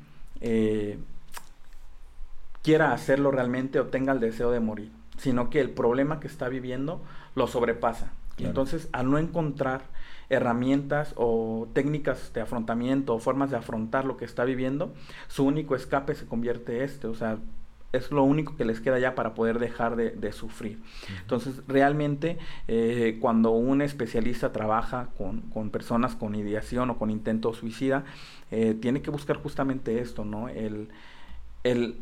eh, 0.42 1.00
quiera 2.62 2.94
hacerlo 2.94 3.32
realmente 3.32 3.80
o 3.80 3.88
tenga 3.88 4.14
el 4.14 4.20
deseo 4.20 4.52
de 4.52 4.60
morir, 4.60 4.92
sino 5.18 5.50
que 5.50 5.62
el 5.62 5.72
problema 5.72 6.20
que 6.20 6.28
está 6.28 6.48
viviendo 6.48 7.02
lo 7.34 7.48
sobrepasa. 7.48 8.12
Y 8.38 8.46
entonces, 8.46 8.88
al 8.94 9.10
no 9.12 9.18
encontrar 9.18 9.82
herramientas 10.30 11.14
o 11.16 11.68
técnicas 11.74 12.32
de 12.34 12.42
afrontamiento 12.42 13.16
o 13.16 13.20
formas 13.20 13.50
de 13.50 13.58
afrontar 13.58 14.06
lo 14.06 14.18
que 14.18 14.26
está 14.26 14.46
viviendo, 14.46 14.94
su 15.28 15.46
único 15.46 15.76
escape 15.76 16.16
se 16.16 16.26
convierte 16.26 16.84
este, 16.84 17.08
o 17.08 17.16
sea, 17.16 17.40
es 17.92 18.12
lo 18.12 18.24
único 18.24 18.56
que 18.56 18.66
les 18.66 18.80
queda 18.82 19.00
ya 19.00 19.16
para 19.16 19.34
poder 19.34 19.58
dejar 19.58 19.96
de, 19.96 20.32
sufrir. 20.32 20.80
Entonces, 21.22 21.64
realmente, 21.68 22.38
eh, 22.68 23.18
cuando 23.20 23.52
un 23.52 23.82
especialista 23.82 24.52
trabaja 24.52 25.10
con, 25.18 25.42
con, 25.42 25.72
personas 25.72 26.16
con 26.16 26.36
ideación 26.36 26.92
o 26.92 27.00
con 27.00 27.10
intento 27.10 27.54
suicida, 27.54 28.04
eh, 28.52 28.76
tiene 28.80 29.02
que 29.02 29.10
buscar 29.10 29.38
justamente 29.38 30.00
esto, 30.00 30.24
¿no? 30.24 30.50
El, 30.50 30.90
el 31.64 31.98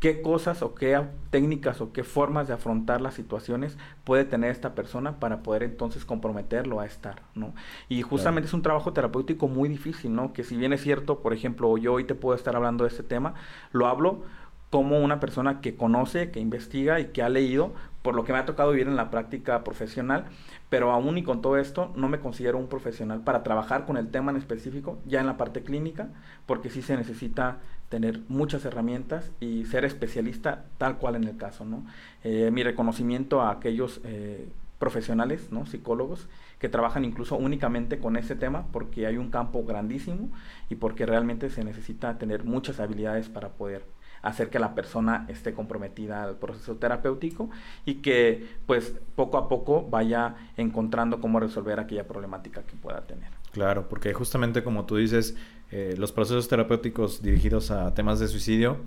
qué 0.00 0.20
cosas 0.20 0.62
o 0.62 0.74
qué 0.74 1.00
técnicas 1.30 1.80
o 1.80 1.92
qué 1.92 2.04
formas 2.04 2.48
de 2.48 2.54
afrontar 2.54 3.00
las 3.00 3.14
situaciones 3.14 3.78
puede 4.04 4.24
tener 4.24 4.50
esta 4.50 4.74
persona 4.74 5.18
para 5.18 5.42
poder 5.42 5.62
entonces 5.62 6.04
comprometerlo 6.04 6.80
a 6.80 6.86
estar, 6.86 7.22
¿no? 7.34 7.54
Y 7.88 8.02
justamente 8.02 8.46
es 8.46 8.54
un 8.54 8.62
trabajo 8.62 8.92
terapéutico 8.92 9.48
muy 9.48 9.68
difícil, 9.68 10.14
¿no? 10.14 10.32
Que 10.32 10.44
si 10.44 10.56
bien 10.56 10.72
es 10.72 10.82
cierto, 10.82 11.20
por 11.20 11.32
ejemplo, 11.32 11.76
yo 11.78 11.94
hoy 11.94 12.04
te 12.04 12.14
puedo 12.14 12.36
estar 12.36 12.56
hablando 12.56 12.84
de 12.84 12.90
este 12.90 13.02
tema, 13.02 13.34
lo 13.72 13.86
hablo 13.86 14.22
como 14.70 15.00
una 15.00 15.20
persona 15.20 15.60
que 15.60 15.76
conoce, 15.76 16.30
que 16.30 16.40
investiga 16.40 17.00
y 17.00 17.06
que 17.06 17.22
ha 17.22 17.28
leído, 17.28 17.72
por 18.06 18.14
lo 18.14 18.22
que 18.22 18.32
me 18.32 18.38
ha 18.38 18.46
tocado 18.46 18.70
vivir 18.70 18.86
en 18.86 18.94
la 18.94 19.10
práctica 19.10 19.64
profesional, 19.64 20.26
pero 20.68 20.92
aún 20.92 21.18
y 21.18 21.24
con 21.24 21.42
todo 21.42 21.56
esto 21.56 21.92
no 21.96 22.08
me 22.08 22.20
considero 22.20 22.56
un 22.56 22.68
profesional 22.68 23.22
para 23.22 23.42
trabajar 23.42 23.84
con 23.84 23.96
el 23.96 24.12
tema 24.12 24.30
en 24.30 24.36
específico, 24.36 25.00
ya 25.06 25.18
en 25.18 25.26
la 25.26 25.36
parte 25.36 25.64
clínica, 25.64 26.10
porque 26.46 26.70
sí 26.70 26.82
se 26.82 26.96
necesita 26.96 27.56
tener 27.88 28.20
muchas 28.28 28.64
herramientas 28.64 29.32
y 29.40 29.64
ser 29.64 29.84
especialista 29.84 30.66
tal 30.78 30.98
cual 30.98 31.16
en 31.16 31.24
el 31.24 31.36
caso, 31.36 31.64
¿no? 31.64 31.84
Eh, 32.22 32.52
mi 32.52 32.62
reconocimiento 32.62 33.40
a 33.40 33.50
aquellos 33.50 34.00
eh, 34.04 34.48
profesionales, 34.78 35.48
¿no? 35.50 35.66
Psicólogos 35.66 36.28
que 36.60 36.68
trabajan 36.68 37.04
incluso 37.04 37.34
únicamente 37.34 37.98
con 37.98 38.16
ese 38.16 38.36
tema 38.36 38.68
porque 38.70 39.08
hay 39.08 39.16
un 39.16 39.32
campo 39.32 39.64
grandísimo 39.64 40.28
y 40.70 40.76
porque 40.76 41.06
realmente 41.06 41.50
se 41.50 41.64
necesita 41.64 42.18
tener 42.18 42.44
muchas 42.44 42.78
habilidades 42.78 43.28
para 43.28 43.48
poder 43.48 43.84
hacer 44.26 44.50
que 44.50 44.58
la 44.58 44.74
persona 44.74 45.24
esté 45.28 45.54
comprometida 45.54 46.24
al 46.24 46.36
proceso 46.36 46.76
terapéutico 46.76 47.48
y 47.84 47.96
que 47.96 48.46
pues 48.66 48.94
poco 49.14 49.38
a 49.38 49.48
poco 49.48 49.86
vaya 49.88 50.34
encontrando 50.56 51.20
cómo 51.20 51.38
resolver 51.38 51.78
aquella 51.78 52.06
problemática 52.06 52.62
que 52.62 52.74
pueda 52.74 53.02
tener. 53.02 53.30
Claro, 53.52 53.88
porque 53.88 54.12
justamente 54.12 54.64
como 54.64 54.84
tú 54.84 54.96
dices, 54.96 55.36
eh, 55.70 55.94
los 55.96 56.12
procesos 56.12 56.48
terapéuticos 56.48 57.22
dirigidos 57.22 57.70
a 57.70 57.94
temas 57.94 58.18
de 58.18 58.28
suicidio 58.28 58.78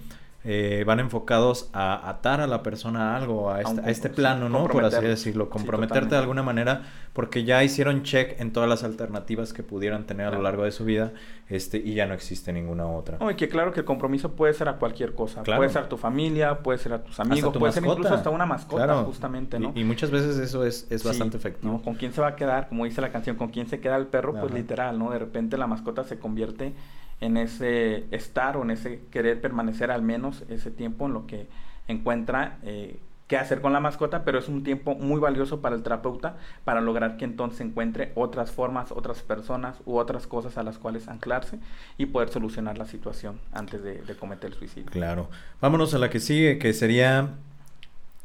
eh, 0.46 0.86
van 0.88 1.01
enfocados 1.01 1.69
a 1.74 2.10
atar 2.10 2.39
a 2.39 2.48
la 2.48 2.63
persona 2.63 3.13
a 3.13 3.17
algo, 3.17 3.51
a, 3.51 3.62
este, 3.62 3.91
este 3.91 4.10
plano, 4.10 4.48
¿no? 4.48 4.67
Por 4.67 4.86
así 4.86 5.03
decirlo, 5.03 5.50
comprometerte 5.50 6.15
de 6.15 6.22
alguna 6.22 6.43
manera, 6.43 6.84
porque 7.12 7.43
ya 7.43 7.62
hicieron 7.62 8.03
check 8.03 8.39
en 8.39 8.53
todas 8.53 8.69
las 8.69 8.86
alternativas 8.86 9.51
que 9.51 9.63
pudieran 9.63 10.05
tener 10.05 10.27
a 10.27 10.31
lo 10.31 10.41
largo 10.41 10.63
de 10.63 10.72
su 10.72 10.86
vida, 10.86 11.12
este, 11.50 11.77
y 11.77 11.93
ya 11.93 12.05
no 12.05 12.13
existe 12.13 12.53
ninguna 12.53 12.88
otra. 12.88 13.17
No, 13.19 13.29
y 13.29 13.36
que 13.36 13.50
claro 13.50 13.74
que 13.74 13.81
el 13.81 13.86
compromiso 13.86 14.31
puede 14.31 14.53
ser 14.53 14.69
a 14.69 14.77
cualquier 14.77 15.13
cosa, 15.13 15.43
puede 15.43 15.69
ser 15.69 15.84
a 15.84 15.89
tu 15.89 15.98
familia, 15.98 16.60
puede 16.60 16.77
ser 16.77 16.93
a 16.93 17.03
tus 17.03 17.19
amigos, 17.19 17.58
puede 17.58 17.74
ser 17.74 17.84
incluso 17.84 18.13
hasta 18.13 18.29
una 18.29 18.46
mascota, 18.46 19.03
justamente, 19.03 19.60
¿no? 19.60 19.74
Y, 19.75 19.84
muchas 19.84 20.10
veces 20.10 20.38
eso 20.38 20.63
es, 20.63 20.88
es 20.89 21.03
bastante 21.03 21.36
efectivo. 21.36 21.81
¿Con 21.81 21.96
quién 21.96 22.13
se 22.13 22.22
va 22.22 22.27
a 22.27 22.36
quedar? 22.38 22.69
Como 22.69 22.86
dice 22.86 23.01
la 23.01 23.12
canción, 23.12 23.36
¿con 23.36 23.50
quién 23.50 23.67
se 23.67 23.81
queda 23.81 23.98
el 23.98 24.08
perro? 24.08 24.34
Pues 24.39 24.53
literal, 24.53 24.98
¿no? 24.98 25.12
De 25.12 25.19
repente 25.19 25.58
la 25.58 25.67
mascota 25.67 26.05
se 26.05 26.17
convierte 26.17 26.74
en 27.21 27.38
ese 27.38 28.05
estar 28.11 28.57
o 28.57 28.63
en 28.63 28.71
ese 28.71 29.01
querer 29.11 29.41
permanecer 29.41 29.91
al 29.91 30.01
menos 30.01 30.43
ese 30.49 30.71
tiempo 30.71 31.05
en 31.05 31.13
lo 31.13 31.27
que 31.27 31.47
encuentra 31.88 32.57
eh, 32.63 32.99
qué 33.27 33.38
hacer 33.38 33.61
con 33.61 33.73
la 33.73 33.79
mascota, 33.79 34.23
pero 34.23 34.39
es 34.39 34.47
un 34.47 34.63
tiempo 34.63 34.95
muy 34.95 35.19
valioso 35.19 35.61
para 35.61 35.75
el 35.75 35.83
terapeuta 35.83 36.38
para 36.63 36.81
lograr 36.81 37.17
que 37.17 37.25
entonces 37.25 37.61
encuentre 37.61 38.11
otras 38.15 38.51
formas, 38.51 38.91
otras 38.91 39.21
personas 39.21 39.77
u 39.85 39.97
otras 39.97 40.25
cosas 40.25 40.57
a 40.57 40.63
las 40.63 40.79
cuales 40.79 41.07
anclarse 41.07 41.59
y 41.97 42.07
poder 42.07 42.29
solucionar 42.29 42.77
la 42.77 42.85
situación 42.85 43.39
antes 43.51 43.83
de, 43.83 44.01
de 44.01 44.15
cometer 44.15 44.51
el 44.51 44.57
suicidio. 44.57 44.89
Claro. 44.91 45.29
Vámonos 45.61 45.93
a 45.93 45.99
la 45.99 46.09
que 46.09 46.19
sigue, 46.19 46.57
que 46.57 46.73
sería 46.73 47.35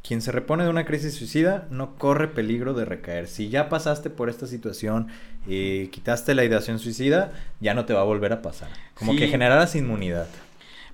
quien 0.06 0.20
se 0.20 0.32
repone 0.32 0.64
de 0.64 0.70
una 0.70 0.84
crisis 0.84 1.14
suicida 1.14 1.66
no 1.70 1.94
corre 1.96 2.28
peligro 2.28 2.74
de 2.74 2.84
recaer. 2.84 3.26
Si 3.26 3.48
ya 3.48 3.70
pasaste 3.70 4.10
por 4.10 4.28
esta 4.28 4.46
situación 4.46 5.08
y 5.46 5.88
quitaste 5.88 6.34
la 6.34 6.44
ideación 6.44 6.78
suicida, 6.78 7.32
ya 7.60 7.72
no 7.72 7.86
te 7.86 7.94
va 7.94 8.02
a 8.02 8.04
volver 8.04 8.32
a 8.34 8.42
pasar. 8.42 8.68
Como 8.94 9.16
que 9.16 9.28
generarás 9.28 9.74
inmunidad. 9.74 10.26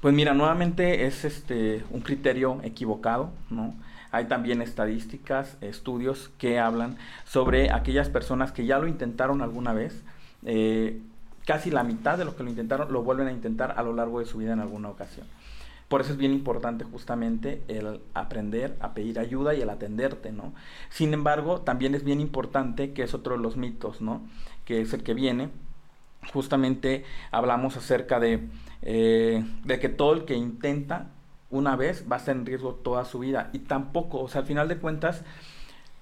Pues 0.00 0.14
mira, 0.14 0.32
nuevamente 0.32 1.06
es 1.06 1.24
este 1.24 1.82
un 1.90 2.02
criterio 2.02 2.60
equivocado, 2.62 3.32
¿no? 3.50 3.74
Hay 4.12 4.26
también 4.26 4.62
estadísticas, 4.62 5.56
estudios 5.60 6.30
que 6.38 6.60
hablan 6.60 6.96
sobre 7.24 7.72
aquellas 7.72 8.08
personas 8.08 8.52
que 8.52 8.64
ya 8.64 8.78
lo 8.78 8.86
intentaron 8.86 9.42
alguna 9.42 9.72
vez. 9.72 10.02
Eh, 10.46 11.00
casi 11.46 11.72
la 11.72 11.82
mitad 11.82 12.16
de 12.16 12.24
los 12.24 12.34
que 12.34 12.44
lo 12.44 12.50
intentaron 12.50 12.92
lo 12.92 13.02
vuelven 13.02 13.26
a 13.26 13.32
intentar 13.32 13.74
a 13.76 13.82
lo 13.82 13.92
largo 13.92 14.20
de 14.20 14.26
su 14.26 14.38
vida 14.38 14.52
en 14.52 14.60
alguna 14.60 14.88
ocasión. 14.88 15.26
Por 15.90 16.02
eso 16.02 16.12
es 16.12 16.18
bien 16.18 16.32
importante 16.32 16.84
justamente 16.84 17.64
el 17.66 18.00
aprender 18.14 18.76
a 18.78 18.94
pedir 18.94 19.18
ayuda 19.18 19.54
y 19.54 19.60
el 19.60 19.70
atenderte, 19.70 20.30
¿no? 20.30 20.54
Sin 20.88 21.12
embargo, 21.12 21.62
también 21.62 21.96
es 21.96 22.04
bien 22.04 22.20
importante, 22.20 22.92
que 22.92 23.02
es 23.02 23.12
otro 23.12 23.36
de 23.36 23.42
los 23.42 23.56
mitos, 23.56 24.00
¿no? 24.00 24.22
Que 24.64 24.82
es 24.82 24.92
el 24.92 25.02
que 25.02 25.14
viene. 25.14 25.48
Justamente 26.32 27.04
hablamos 27.32 27.76
acerca 27.76 28.20
de, 28.20 28.38
eh, 28.82 29.44
de 29.64 29.80
que 29.80 29.88
todo 29.88 30.12
el 30.12 30.26
que 30.26 30.36
intenta 30.36 31.08
una 31.50 31.74
vez 31.74 32.06
va 32.08 32.14
a 32.14 32.18
estar 32.20 32.36
en 32.36 32.46
riesgo 32.46 32.76
toda 32.76 33.04
su 33.04 33.18
vida. 33.18 33.50
Y 33.52 33.58
tampoco, 33.58 34.20
o 34.20 34.28
sea, 34.28 34.42
al 34.42 34.46
final 34.46 34.68
de 34.68 34.78
cuentas, 34.78 35.24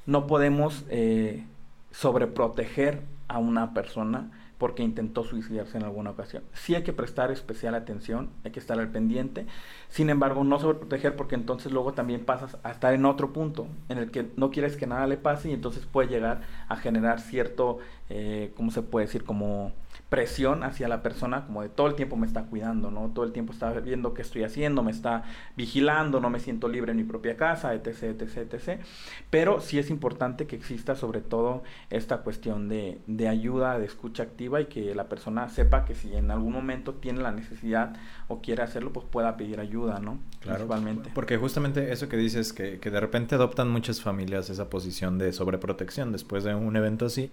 no 0.04 0.26
podemos 0.26 0.84
eh, 0.90 1.46
sobreproteger 1.92 3.04
a 3.26 3.38
una 3.38 3.72
persona 3.72 4.37
porque 4.58 4.82
intentó 4.82 5.24
suicidarse 5.24 5.78
en 5.78 5.84
alguna 5.84 6.10
ocasión. 6.10 6.42
Sí 6.52 6.74
hay 6.74 6.82
que 6.82 6.92
prestar 6.92 7.30
especial 7.30 7.74
atención, 7.74 8.30
hay 8.44 8.50
que 8.50 8.58
estar 8.58 8.78
al 8.78 8.90
pendiente, 8.90 9.46
sin 9.88 10.10
embargo 10.10 10.42
no 10.44 10.58
sobreproteger 10.58 11.16
porque 11.16 11.36
entonces 11.36 11.72
luego 11.72 11.94
también 11.94 12.24
pasas 12.24 12.58
a 12.64 12.72
estar 12.72 12.92
en 12.92 13.04
otro 13.04 13.32
punto 13.32 13.68
en 13.88 13.98
el 13.98 14.10
que 14.10 14.26
no 14.36 14.50
quieres 14.50 14.76
que 14.76 14.86
nada 14.86 15.06
le 15.06 15.16
pase 15.16 15.50
y 15.50 15.52
entonces 15.52 15.86
puede 15.86 16.08
llegar 16.08 16.42
a 16.68 16.76
generar 16.76 17.20
cierto, 17.20 17.78
eh, 18.10 18.52
¿cómo 18.56 18.72
se 18.72 18.82
puede 18.82 19.06
decir? 19.06 19.24
Como 19.24 19.72
presión 20.08 20.62
hacia 20.62 20.88
la 20.88 21.02
persona, 21.02 21.44
como 21.44 21.62
de 21.62 21.68
todo 21.68 21.86
el 21.86 21.94
tiempo 21.94 22.16
me 22.16 22.26
está 22.26 22.44
cuidando, 22.44 22.90
¿no? 22.90 23.10
Todo 23.14 23.24
el 23.24 23.32
tiempo 23.32 23.52
está 23.52 23.70
viendo 23.72 24.14
qué 24.14 24.22
estoy 24.22 24.42
haciendo, 24.42 24.82
me 24.82 24.90
está 24.90 25.24
vigilando, 25.56 26.20
no 26.20 26.30
me 26.30 26.40
siento 26.40 26.68
libre 26.68 26.92
en 26.92 26.96
mi 26.96 27.04
propia 27.04 27.36
casa, 27.36 27.74
etc, 27.74 28.20
etc, 28.20 28.54
etc. 28.54 28.80
Pero 29.28 29.60
sí 29.60 29.78
es 29.78 29.90
importante 29.90 30.46
que 30.46 30.56
exista 30.56 30.94
sobre 30.94 31.20
todo 31.20 31.62
esta 31.90 32.18
cuestión 32.18 32.68
de, 32.68 33.00
de 33.06 33.28
ayuda, 33.28 33.78
de 33.78 33.84
escucha 33.84 34.22
activa 34.22 34.60
y 34.62 34.66
que 34.66 34.94
la 34.94 35.08
persona 35.08 35.48
sepa 35.50 35.84
que 35.84 35.94
si 35.94 36.14
en 36.14 36.30
algún 36.30 36.52
momento 36.54 36.94
tiene 36.94 37.20
la 37.20 37.32
necesidad 37.32 37.94
o 38.28 38.40
quiere 38.40 38.62
hacerlo, 38.62 38.92
pues 38.92 39.04
pueda 39.10 39.36
pedir 39.36 39.60
ayuda, 39.60 39.98
¿no? 40.00 40.18
Claro. 40.40 40.66
Porque 41.14 41.36
justamente 41.36 41.92
eso 41.92 42.08
que 42.08 42.16
dices, 42.16 42.52
que, 42.52 42.78
que 42.78 42.90
de 42.90 43.00
repente 43.00 43.34
adoptan 43.34 43.68
muchas 43.68 44.00
familias 44.00 44.48
esa 44.48 44.70
posición 44.70 45.18
de 45.18 45.32
sobreprotección 45.32 46.12
después 46.12 46.44
de 46.44 46.54
un 46.54 46.76
evento 46.76 47.06
así 47.06 47.30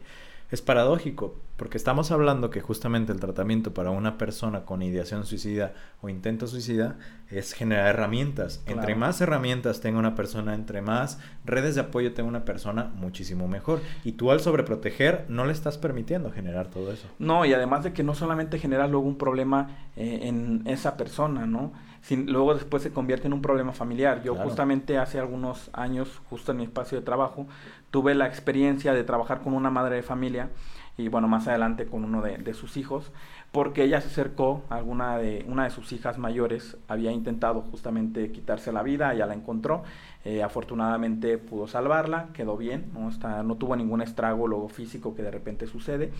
es 0.51 0.61
paradójico, 0.61 1.35
porque 1.57 1.77
estamos 1.77 2.11
hablando 2.11 2.49
que 2.49 2.61
justamente 2.61 3.11
el 3.11 3.19
tratamiento 3.19 3.73
para 3.73 3.89
una 3.89 4.17
persona 4.17 4.65
con 4.65 4.81
ideación 4.81 5.25
suicida 5.25 5.73
o 6.01 6.09
intento 6.09 6.47
suicida 6.47 6.97
es 7.29 7.53
generar 7.53 7.87
herramientas. 7.87 8.61
Entre 8.67 8.95
más 8.95 9.21
herramientas 9.21 9.81
tenga 9.81 9.99
una 9.99 10.15
persona, 10.15 10.53
entre 10.53 10.81
más 10.81 11.19
redes 11.45 11.75
de 11.75 11.81
apoyo 11.81 12.13
tenga 12.13 12.29
una 12.29 12.45
persona, 12.45 12.91
muchísimo 12.95 13.47
mejor. 13.47 13.81
Y 14.03 14.13
tú 14.13 14.31
al 14.31 14.39
sobreproteger 14.39 15.25
no 15.29 15.45
le 15.45 15.53
estás 15.53 15.77
permitiendo 15.77 16.31
generar 16.31 16.67
todo 16.67 16.91
eso. 16.91 17.07
No, 17.19 17.45
y 17.45 17.53
además 17.53 17.83
de 17.83 17.93
que 17.93 18.03
no 18.03 18.13
solamente 18.13 18.59
genera 18.59 18.87
luego 18.87 19.07
un 19.07 19.17
problema 19.17 19.77
eh, 19.95 20.19
en 20.23 20.61
esa 20.65 20.97
persona, 20.97 21.45
¿no? 21.45 21.73
Sin, 22.05 22.31
luego 22.31 22.53
después 22.53 22.83
se 22.83 22.91
convierte 22.91 23.25
en 23.25 23.33
un 23.33 23.41
problema 23.41 23.74
familiar. 23.74 24.21
Yo 24.21 24.35
justamente 24.35 25.00
hace 25.00 25.17
algunos 25.17 25.71
años, 25.74 26.21
justo 26.29 26.51
en 26.51 26.59
mi 26.59 26.63
espacio 26.63 27.00
de 27.00 27.03
trabajo, 27.03 27.47
tuve 27.89 28.13
la 28.13 28.27
experiencia 28.27 28.93
de 28.93 29.03
trabajar 29.03 29.41
con 29.41 29.55
una 29.55 29.71
madre 29.71 29.95
de 29.95 30.03
familia 30.03 30.51
y 30.97 31.09
bueno, 31.09 31.27
más 31.27 31.47
adelante 31.47 31.88
con 31.88 32.03
uno 32.03 32.21
de, 32.21 32.53
sus 32.53 32.77
hijos, 32.77 33.12
porque 33.51 33.83
ella 33.83 34.00
se 34.00 34.07
acercó, 34.07 34.63
alguna 34.69 35.17
de, 35.17 35.43
una 35.47 35.65
de 35.65 35.69
sus 35.69 35.91
hijas 35.91 36.17
mayores 36.17 36.77
había 36.88 37.12
intentado 37.12 37.62
justamente 37.62 38.31
quitarse 38.31 38.71
la 38.71 38.81
vida, 38.81 39.13
ella 39.13 39.25
la 39.25 39.33
encontró, 39.33 39.83
eh, 40.24 40.41
afortunadamente 40.41 41.38
pudo 41.38 41.67
salvarla, 41.67 42.27
quedó 42.33 42.55
bien, 42.55 42.91
no, 42.93 43.09
Está, 43.09 43.43
no 43.43 43.55
tuvo 43.55 43.75
ningún 43.75 44.01
estrago 44.01 44.47
luego 44.47 44.69
físico 44.69 45.15
que 45.15 45.24
de 45.24 45.31
repente 45.31 45.67
sucede, 45.67 46.12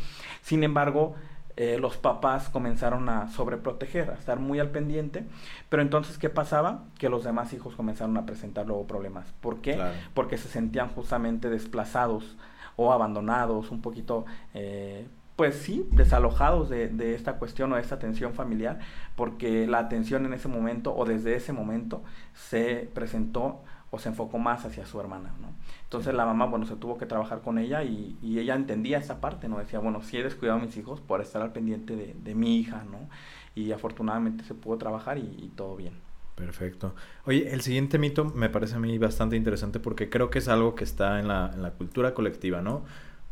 sin 0.42 0.63
embargo, 0.63 1.15
eh, 1.58 1.78
los 1.80 1.96
papás 1.96 2.50
comenzaron 2.50 3.08
a 3.08 3.30
sobreproteger, 3.30 4.12
a 4.12 4.16
estar 4.16 4.40
muy 4.40 4.60
al 4.60 4.72
pendiente, 4.72 5.26
pero 5.70 5.82
entonces, 5.82 6.18
¿qué 6.18 6.30
pasaba? 6.30 6.84
Que 6.98 7.08
los 7.08 7.24
demás 7.24 7.54
hijos 7.54 7.76
comenzaron 7.76 8.18
a 8.18 8.26
presentar 8.26 8.66
luego 8.66 8.88
problemas. 8.88 9.34
¿Por 9.40 9.62
qué? 9.62 9.82
Porque 10.14 10.38
se 10.38 10.50
sentían 10.50 10.90
justamente 10.90 11.50
desplazados 11.50 12.36
o 12.76 12.92
abandonados, 12.92 13.72
un 13.72 13.82
poquito, 13.82 14.26
eh, 14.54 15.08
pues 15.36 15.56
sí, 15.56 15.88
desalojados 15.92 16.70
de, 16.70 16.88
de, 16.88 17.13
esta 17.15 17.38
cuestión 17.38 17.74
o 17.74 17.75
de 17.75 17.82
esta 17.82 17.96
atención 17.96 18.34
familiar, 18.34 18.80
porque 19.15 19.68
la 19.68 19.80
atención 19.80 20.25
en 20.25 20.34
ese 20.34 20.48
momento 20.48 20.96
o 20.96 21.06
desde 21.06 21.36
ese 21.36 21.51
momento 21.51 22.04
se 22.34 22.89
presentó 22.94 23.62
o 23.92 24.00
se 24.00 24.10
enfocó 24.10 24.38
más 24.38 24.65
hacia 24.65 24.86
su 24.86 25.00
hermana, 25.00 25.34
¿no? 25.42 25.54
Entonces 25.84 26.13
la 26.13 26.25
mamá, 26.25 26.46
bueno, 26.46 26.65
se 26.65 26.75
tuvo 26.75 26.98
que 26.98 27.06
trabajar 27.06 27.42
con 27.42 27.58
ella 27.58 27.84
y, 27.84 28.18
y, 28.22 28.39
ella 28.39 28.56
entendía 28.56 28.98
esa 28.98 29.22
parte, 29.22 29.48
¿no? 29.48 29.60
Decía, 29.60 29.80
bueno, 29.80 30.01
sí 30.01 30.18
he 30.18 30.24
descuidado 30.24 30.60
mis 30.60 30.75
hijos 30.77 31.00
por 31.00 31.22
estar 31.22 31.42
al 31.42 31.54
pendiente 31.54 31.96
de, 31.96 32.36
mi 32.36 32.58
hija, 32.58 32.84
¿no? 32.89 33.10
Y 33.56 33.72
afortunadamente 33.72 34.44
se 34.44 34.54
pudo 34.54 34.77
trabajar 34.77 35.18
y, 35.18 35.51
todo 35.56 35.75
bien. 35.75 35.94
Perfecto. 36.36 36.94
Oye, 37.25 37.54
el 37.54 37.62
siguiente 37.62 37.98
mito 37.98 38.25
me 38.25 38.50
parece 38.50 38.75
a 38.75 38.80
mí 38.80 38.98
bastante 38.98 39.38
interesante 39.38 39.80
porque 39.80 40.10
creo 40.10 40.30
que 40.30 40.39
es 40.39 40.50
algo 40.50 40.75
que 40.75 40.84
está 40.84 41.20
en 41.20 41.30
la, 41.30 41.51
en 41.54 41.62
la 41.62 41.72
cultura 41.72 42.13
colectiva, 42.13 42.62
¿no? 42.62 42.84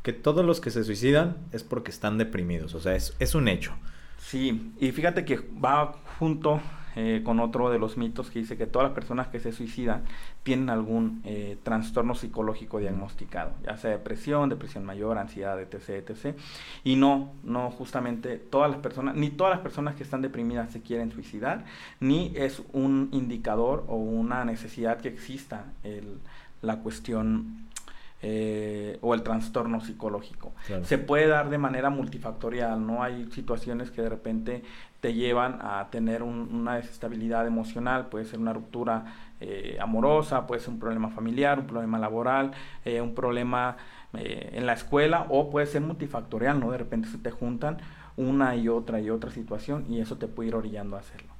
Que 0.04 0.14
todos 0.14 0.46
los 0.46 0.62
que 0.62 0.70
se 0.70 0.84
suicidan 0.84 1.38
es 1.52 1.64
porque 1.64 1.90
están 1.90 2.18
deprimidos, 2.18 2.76
o 2.76 2.80
sea, 2.80 2.96
es, 2.96 3.16
es 3.20 3.36
un 3.36 3.48
hecho. 3.48 3.74
Sí, 4.18 4.74
y 4.80 4.92
fíjate 4.92 5.26
que 5.26 5.38
va 5.38 5.96
junto 6.20 6.62
eh, 6.96 7.22
con 7.24 7.40
otro 7.40 7.72
de 7.72 7.80
los 7.80 7.98
mitos 7.98 8.30
que 8.30 8.40
dice 8.40 8.56
que 8.56 8.68
todas 8.68 8.88
las 8.88 8.94
personas 8.94 9.28
que 9.28 9.40
se 9.40 9.52
suicidan 9.52 10.04
tienen 10.44 10.70
algún 10.70 11.22
eh, 11.26 11.58
trastorno 11.64 12.14
psicológico 12.14 12.78
diagnosticado, 12.80 13.54
ya 13.66 13.78
sea 13.78 13.92
depresión, 13.92 14.50
depresión 14.50 14.86
mayor, 14.86 15.18
ansiedad, 15.18 15.60
etc, 15.60 16.08
etc. 16.08 16.38
Y 16.84 16.96
no, 16.96 17.34
no 17.44 17.72
justamente 17.72 18.38
todas 18.38 18.70
las 18.70 18.80
personas, 18.80 19.16
ni 19.16 19.32
todas 19.32 19.56
las 19.56 19.62
personas 19.62 19.96
que 19.96 20.04
están 20.04 20.22
deprimidas 20.22 20.72
se 20.72 20.82
quieren 20.82 21.12
suicidar, 21.12 21.66
ni 22.00 22.32
es 22.36 22.62
un 22.74 23.10
indicador 23.12 23.86
o 23.88 23.96
una 23.96 24.46
necesidad 24.46 25.00
que 25.00 25.08
exista 25.08 25.74
el, 25.84 26.20
la 26.62 26.80
cuestión 26.80 27.64
eh, 28.26 29.00
o 29.02 29.14
el 29.14 29.22
trastorno 29.22 29.82
psicológico. 29.82 30.54
Se 30.84 30.98
puede 30.98 31.28
dar 31.28 31.50
de 31.50 31.58
manera 31.58 31.90
multifactorial, 31.90 32.88
¿no? 32.88 33.04
Hay 33.04 33.30
situaciones 33.32 33.92
que 33.92 34.02
de 34.02 34.08
repente 34.08 34.64
te 35.02 35.14
llevan 35.14 35.60
a 35.62 35.90
tener 35.92 36.24
una 36.24 36.76
desestabilidad 36.76 37.46
emocional, 37.46 38.08
puede 38.08 38.24
ser 38.24 38.40
una 38.40 38.54
ruptura 38.54 39.04
eh, 39.42 39.78
amorosa, 39.82 40.48
puede 40.48 40.62
ser 40.62 40.70
un 40.70 40.80
problema 40.80 41.10
familiar, 41.10 41.60
un 41.60 41.68
problema 41.68 42.00
laboral, 42.00 42.52
eh, 42.86 43.02
un 43.02 43.14
problema 43.14 43.76
en 44.14 44.68
la 44.68 44.74
escuela 44.74 45.26
o 45.30 45.50
puede 45.50 45.66
ser 45.66 45.82
multifactorial, 45.82 46.62
¿no? 46.62 46.72
De 46.72 46.78
repente 46.78 47.10
se 47.10 47.18
te 47.18 47.32
juntan 47.32 47.80
una 48.16 48.56
y 48.56 48.70
otra 48.70 49.02
y 49.02 49.10
otra 49.10 49.32
situación 49.32 49.86
y 49.90 50.00
eso 50.00 50.18
te 50.18 50.28
puede 50.28 50.48
ir 50.48 50.56
orillando 50.56 50.96
a 50.96 51.00
hacerlo. 51.00 51.33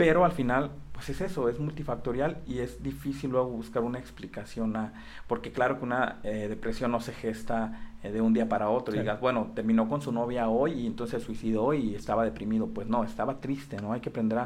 Pero 0.00 0.24
al 0.24 0.32
final, 0.32 0.70
pues 0.94 1.10
es 1.10 1.20
eso, 1.20 1.50
es 1.50 1.58
multifactorial 1.58 2.38
y 2.46 2.60
es 2.60 2.82
difícil 2.82 3.28
luego 3.28 3.50
buscar 3.50 3.82
una 3.82 3.98
explicación, 3.98 4.74
a, 4.74 4.94
porque 5.26 5.52
claro 5.52 5.78
que 5.78 5.84
una 5.84 6.20
eh, 6.22 6.46
depresión 6.48 6.90
no 6.90 7.00
se 7.00 7.12
gesta 7.12 7.92
eh, 8.02 8.10
de 8.10 8.22
un 8.22 8.32
día 8.32 8.48
para 8.48 8.70
otro. 8.70 8.96
Y 8.96 9.00
digas, 9.00 9.20
bueno, 9.20 9.52
terminó 9.54 9.90
con 9.90 10.00
su 10.00 10.10
novia 10.10 10.48
hoy 10.48 10.72
y 10.72 10.86
entonces 10.86 11.20
se 11.20 11.26
suicidó 11.26 11.74
y 11.74 11.94
estaba 11.94 12.24
deprimido. 12.24 12.68
Pues 12.68 12.86
no, 12.86 13.04
estaba 13.04 13.40
triste, 13.40 13.76
¿no? 13.76 13.92
Hay 13.92 14.00
que 14.00 14.08
aprender 14.08 14.38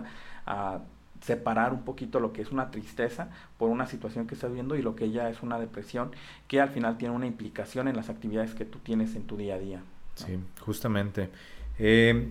a, 0.45 0.81
separar 1.21 1.73
un 1.73 1.85
poquito 1.85 2.19
lo 2.19 2.33
que 2.33 2.43
es 2.43 2.51
una 2.51 2.71
tristeza 2.73 3.31
por 3.57 3.71
una 3.71 3.87
situación 3.87 4.27
que 4.27 4.35
estás 4.35 4.53
viendo 4.53 4.75
y 4.77 4.83
lo 4.83 4.95
que 4.97 5.11
ya 5.11 5.31
es 5.31 5.41
una 5.43 5.59
depresión 5.59 6.11
que 6.49 6.61
al 6.61 6.69
final 6.69 6.99
tiene 6.99 7.15
una 7.15 7.27
implicación 7.27 7.87
en 7.89 7.97
las 7.97 8.11
actividades 8.11 8.55
que 8.55 8.65
tú 8.67 8.81
tienes 8.81 9.15
en 9.15 9.23
tu 9.23 9.37
día 9.37 9.55
a 9.55 9.59
día. 9.59 9.83
Sí, 10.17 10.37
justamente. 10.61 11.31
Eh, 11.79 12.31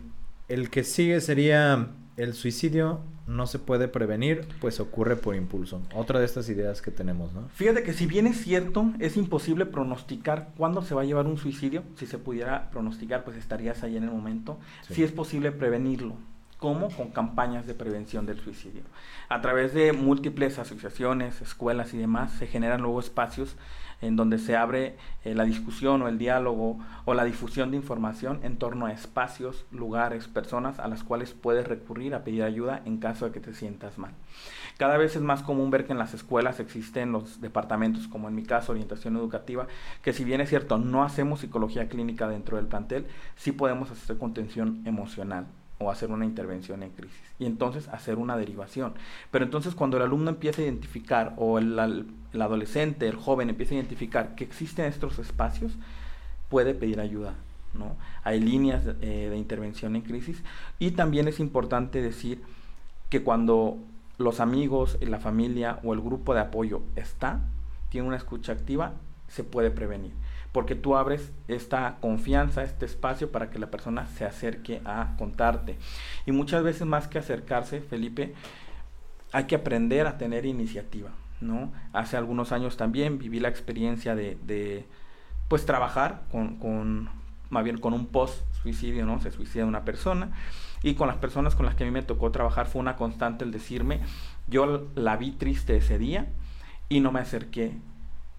el 0.49 0.69
que 0.69 0.83
sigue 0.83 1.21
sería 1.21 1.87
el 2.17 2.33
suicidio 2.33 3.01
no 3.25 3.47
se 3.47 3.59
puede 3.59 3.87
prevenir, 3.87 4.47
pues 4.59 4.79
ocurre 4.79 5.15
por 5.15 5.35
impulso. 5.35 5.81
Otra 5.95 6.19
de 6.19 6.25
estas 6.25 6.49
ideas 6.49 6.81
que 6.81 6.91
tenemos, 6.91 7.33
¿no? 7.33 7.47
Fíjate 7.49 7.83
que 7.83 7.93
si 7.93 8.05
bien 8.05 8.27
es 8.27 8.37
cierto, 8.41 8.91
es 8.99 9.17
imposible 9.17 9.65
pronosticar 9.65 10.49
cuándo 10.57 10.81
se 10.81 10.93
va 10.93 11.01
a 11.01 11.05
llevar 11.05 11.25
un 11.25 11.37
suicidio. 11.37 11.83
Si 11.95 12.05
se 12.05 12.17
pudiera 12.17 12.69
pronosticar, 12.69 13.23
pues 13.23 13.37
estarías 13.37 13.83
ahí 13.83 13.97
en 13.97 14.03
el 14.03 14.11
momento. 14.11 14.59
Si 14.89 15.03
es 15.03 15.11
posible 15.11 15.51
prevenirlo. 15.51 16.15
Como 16.63 16.87
con 16.91 17.09
campañas 17.09 17.67
de 17.67 17.73
prevención 17.73 18.25
del 18.25 18.39
suicidio. 18.39 18.83
A 19.27 19.41
través 19.41 19.73
de 19.73 19.91
múltiples 19.91 20.59
asociaciones, 20.59 21.41
escuelas 21.41 21.93
y 21.93 21.97
demás, 21.97 22.31
se 22.31 22.47
generan 22.47 22.81
luego 22.81 23.01
espacios 23.01 23.57
en 23.99 24.15
donde 24.15 24.39
se 24.39 24.55
abre 24.55 24.95
eh, 25.25 25.35
la 25.35 25.43
discusión 25.43 26.01
o 26.01 26.07
el 26.07 26.17
diálogo 26.17 26.79
o 27.03 27.13
la 27.15 27.25
difusión 27.25 27.71
de 27.71 27.75
información 27.75 28.39
en 28.43 28.55
torno 28.55 28.85
a 28.85 28.93
espacios, 28.93 29.65
lugares, 29.71 30.29
personas 30.29 30.79
a 30.79 30.87
las 30.87 31.03
cuales 31.03 31.33
puedes 31.33 31.67
recurrir 31.67 32.15
a 32.15 32.23
pedir 32.23 32.43
ayuda 32.43 32.81
en 32.85 32.97
caso 32.97 33.25
de 33.25 33.33
que 33.33 33.41
te 33.41 33.53
sientas 33.53 33.97
mal. 33.97 34.11
Cada 34.77 34.95
vez 34.95 35.17
es 35.17 35.21
más 35.21 35.43
común 35.43 35.69
ver 35.69 35.85
que 35.85 35.91
en 35.91 35.99
las 35.99 36.13
escuelas 36.13 36.61
existen 36.61 37.11
los 37.11 37.41
departamentos, 37.41 38.07
como 38.07 38.29
en 38.29 38.35
mi 38.35 38.43
caso, 38.43 38.71
orientación 38.71 39.17
educativa, 39.17 39.67
que 40.01 40.13
si 40.13 40.23
bien 40.23 40.39
es 40.39 40.47
cierto, 40.47 40.77
no 40.77 41.03
hacemos 41.03 41.41
psicología 41.41 41.89
clínica 41.89 42.29
dentro 42.29 42.55
del 42.55 42.67
plantel, 42.67 43.05
sí 43.35 43.51
podemos 43.51 43.91
hacer 43.91 44.17
contención 44.17 44.81
emocional 44.85 45.45
o 45.83 45.91
hacer 45.91 46.11
una 46.11 46.25
intervención 46.25 46.83
en 46.83 46.91
crisis 46.91 47.21
y 47.39 47.45
entonces 47.45 47.87
hacer 47.89 48.17
una 48.17 48.37
derivación. 48.37 48.93
Pero 49.31 49.45
entonces 49.45 49.75
cuando 49.75 49.97
el 49.97 50.03
alumno 50.03 50.29
empieza 50.29 50.61
a 50.61 50.65
identificar 50.65 51.33
o 51.37 51.59
el, 51.59 51.79
adolescente, 52.33 53.07
el 53.07 53.15
joven 53.15 53.49
empieza 53.49 53.73
a 53.73 53.77
identificar 53.77 54.35
que 54.35 54.43
existen 54.43 54.85
estos 54.85 55.19
espacios, 55.19 55.73
puede 56.49 56.73
pedir 56.73 56.99
ayuda. 56.99 57.35
¿no? 57.73 57.95
Hay 58.23 58.39
líneas 58.39 58.83
eh, 59.01 59.27
de 59.29 59.37
intervención 59.37 59.95
en 59.95 60.03
crisis 60.03 60.43
y 60.79 60.91
también 60.91 61.27
es 61.27 61.39
importante 61.39 62.01
decir 62.01 62.41
que 63.09 63.23
cuando 63.23 63.77
los 64.17 64.39
amigos, 64.39 64.97
la 65.01 65.19
familia 65.19 65.79
o 65.83 65.93
el 65.93 66.01
grupo 66.01 66.33
de 66.33 66.41
apoyo 66.41 66.83
está, 66.95 67.41
tiene 67.89 68.07
una 68.07 68.17
escucha 68.17 68.51
activa, 68.51 68.93
se 69.27 69.43
puede 69.43 69.71
prevenir. 69.71 70.13
Porque 70.53 70.75
tú 70.75 70.95
abres 70.95 71.33
esta 71.49 71.97
confianza, 71.99 72.63
este 72.63 72.85
espacio 72.85 73.31
para 73.31 73.49
que 73.49 73.59
la 73.59 73.69
persona 73.69 74.07
se 74.07 74.23
acerque 74.23 74.81
a 74.85 75.15
contarte. 75.17 75.77
Y 76.25 76.31
muchas 76.31 76.63
veces 76.63 76.87
más 76.87 77.09
que 77.09 77.19
acercarse, 77.19 77.81
Felipe, 77.81 78.33
hay 79.33 79.45
que 79.45 79.55
aprender 79.55 80.05
a 80.05 80.17
tener 80.17 80.45
iniciativa, 80.45 81.09
¿no? 81.41 81.73
Hace 81.91 82.15
algunos 82.17 82.51
años 82.51 82.77
también 82.77 83.17
viví 83.17 83.39
la 83.39 83.49
experiencia 83.49 84.15
de, 84.15 84.85
pues 85.47 85.65
trabajar 85.65 86.21
con, 86.31 87.09
más 87.49 87.63
bien 87.63 87.79
con 87.79 87.93
un 87.93 88.05
post 88.05 88.43
suicidio, 88.61 89.07
¿no? 89.07 89.19
Se 89.19 89.31
suicida 89.31 89.65
una 89.65 89.83
persona 89.83 90.31
y 90.83 90.93
con 90.93 91.07
las 91.07 91.17
personas 91.17 91.55
con 91.55 91.65
las 91.65 91.73
que 91.73 91.83
a 91.83 91.87
mí 91.87 91.91
me 91.91 92.03
tocó 92.03 92.31
trabajar 92.31 92.67
fue 92.67 92.79
una 92.79 92.95
constante 92.95 93.43
el 93.43 93.51
decirme, 93.51 94.01
yo 94.47 94.87
la 94.93 95.17
vi 95.17 95.31
triste 95.31 95.75
ese 95.75 95.97
día 95.97 96.27
y 96.87 96.99
no 96.99 97.11
me 97.11 97.19
acerqué 97.19 97.75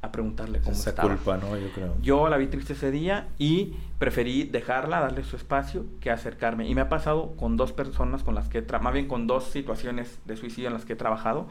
a 0.05 0.13
preguntarle 0.13 0.61
cómo 0.61 0.73
Esa 0.73 0.95
culpa, 0.95 1.37
¿no? 1.37 1.57
Yo 1.57 1.71
creo. 1.73 1.95
Yo 2.01 2.29
la 2.29 2.37
vi 2.37 2.47
triste 2.47 2.75
ese 2.75 2.91
día 2.91 3.29
y 3.39 3.75
preferí 3.99 4.45
dejarla, 4.45 5.01
darle 5.01 5.25
su 5.25 5.37
espacio, 5.37 5.87
que 6.01 6.11
acercarme. 6.11 6.69
Y 6.69 6.75
me 6.75 6.83
ha 6.83 6.89
pasado 6.89 7.35
con 7.37 7.57
dos 7.57 7.73
personas 7.73 8.23
con 8.23 8.35
las 8.35 8.49
que, 8.49 8.59
he 8.59 8.79
más 8.79 8.93
bien 8.93 9.09
con 9.09 9.27
dos 9.27 9.45
situaciones 9.45 10.21
de 10.25 10.37
suicidio 10.37 10.69
en 10.69 10.75
las 10.75 10.85
que 10.85 10.95
he 10.95 10.97
trabajado. 10.97 11.49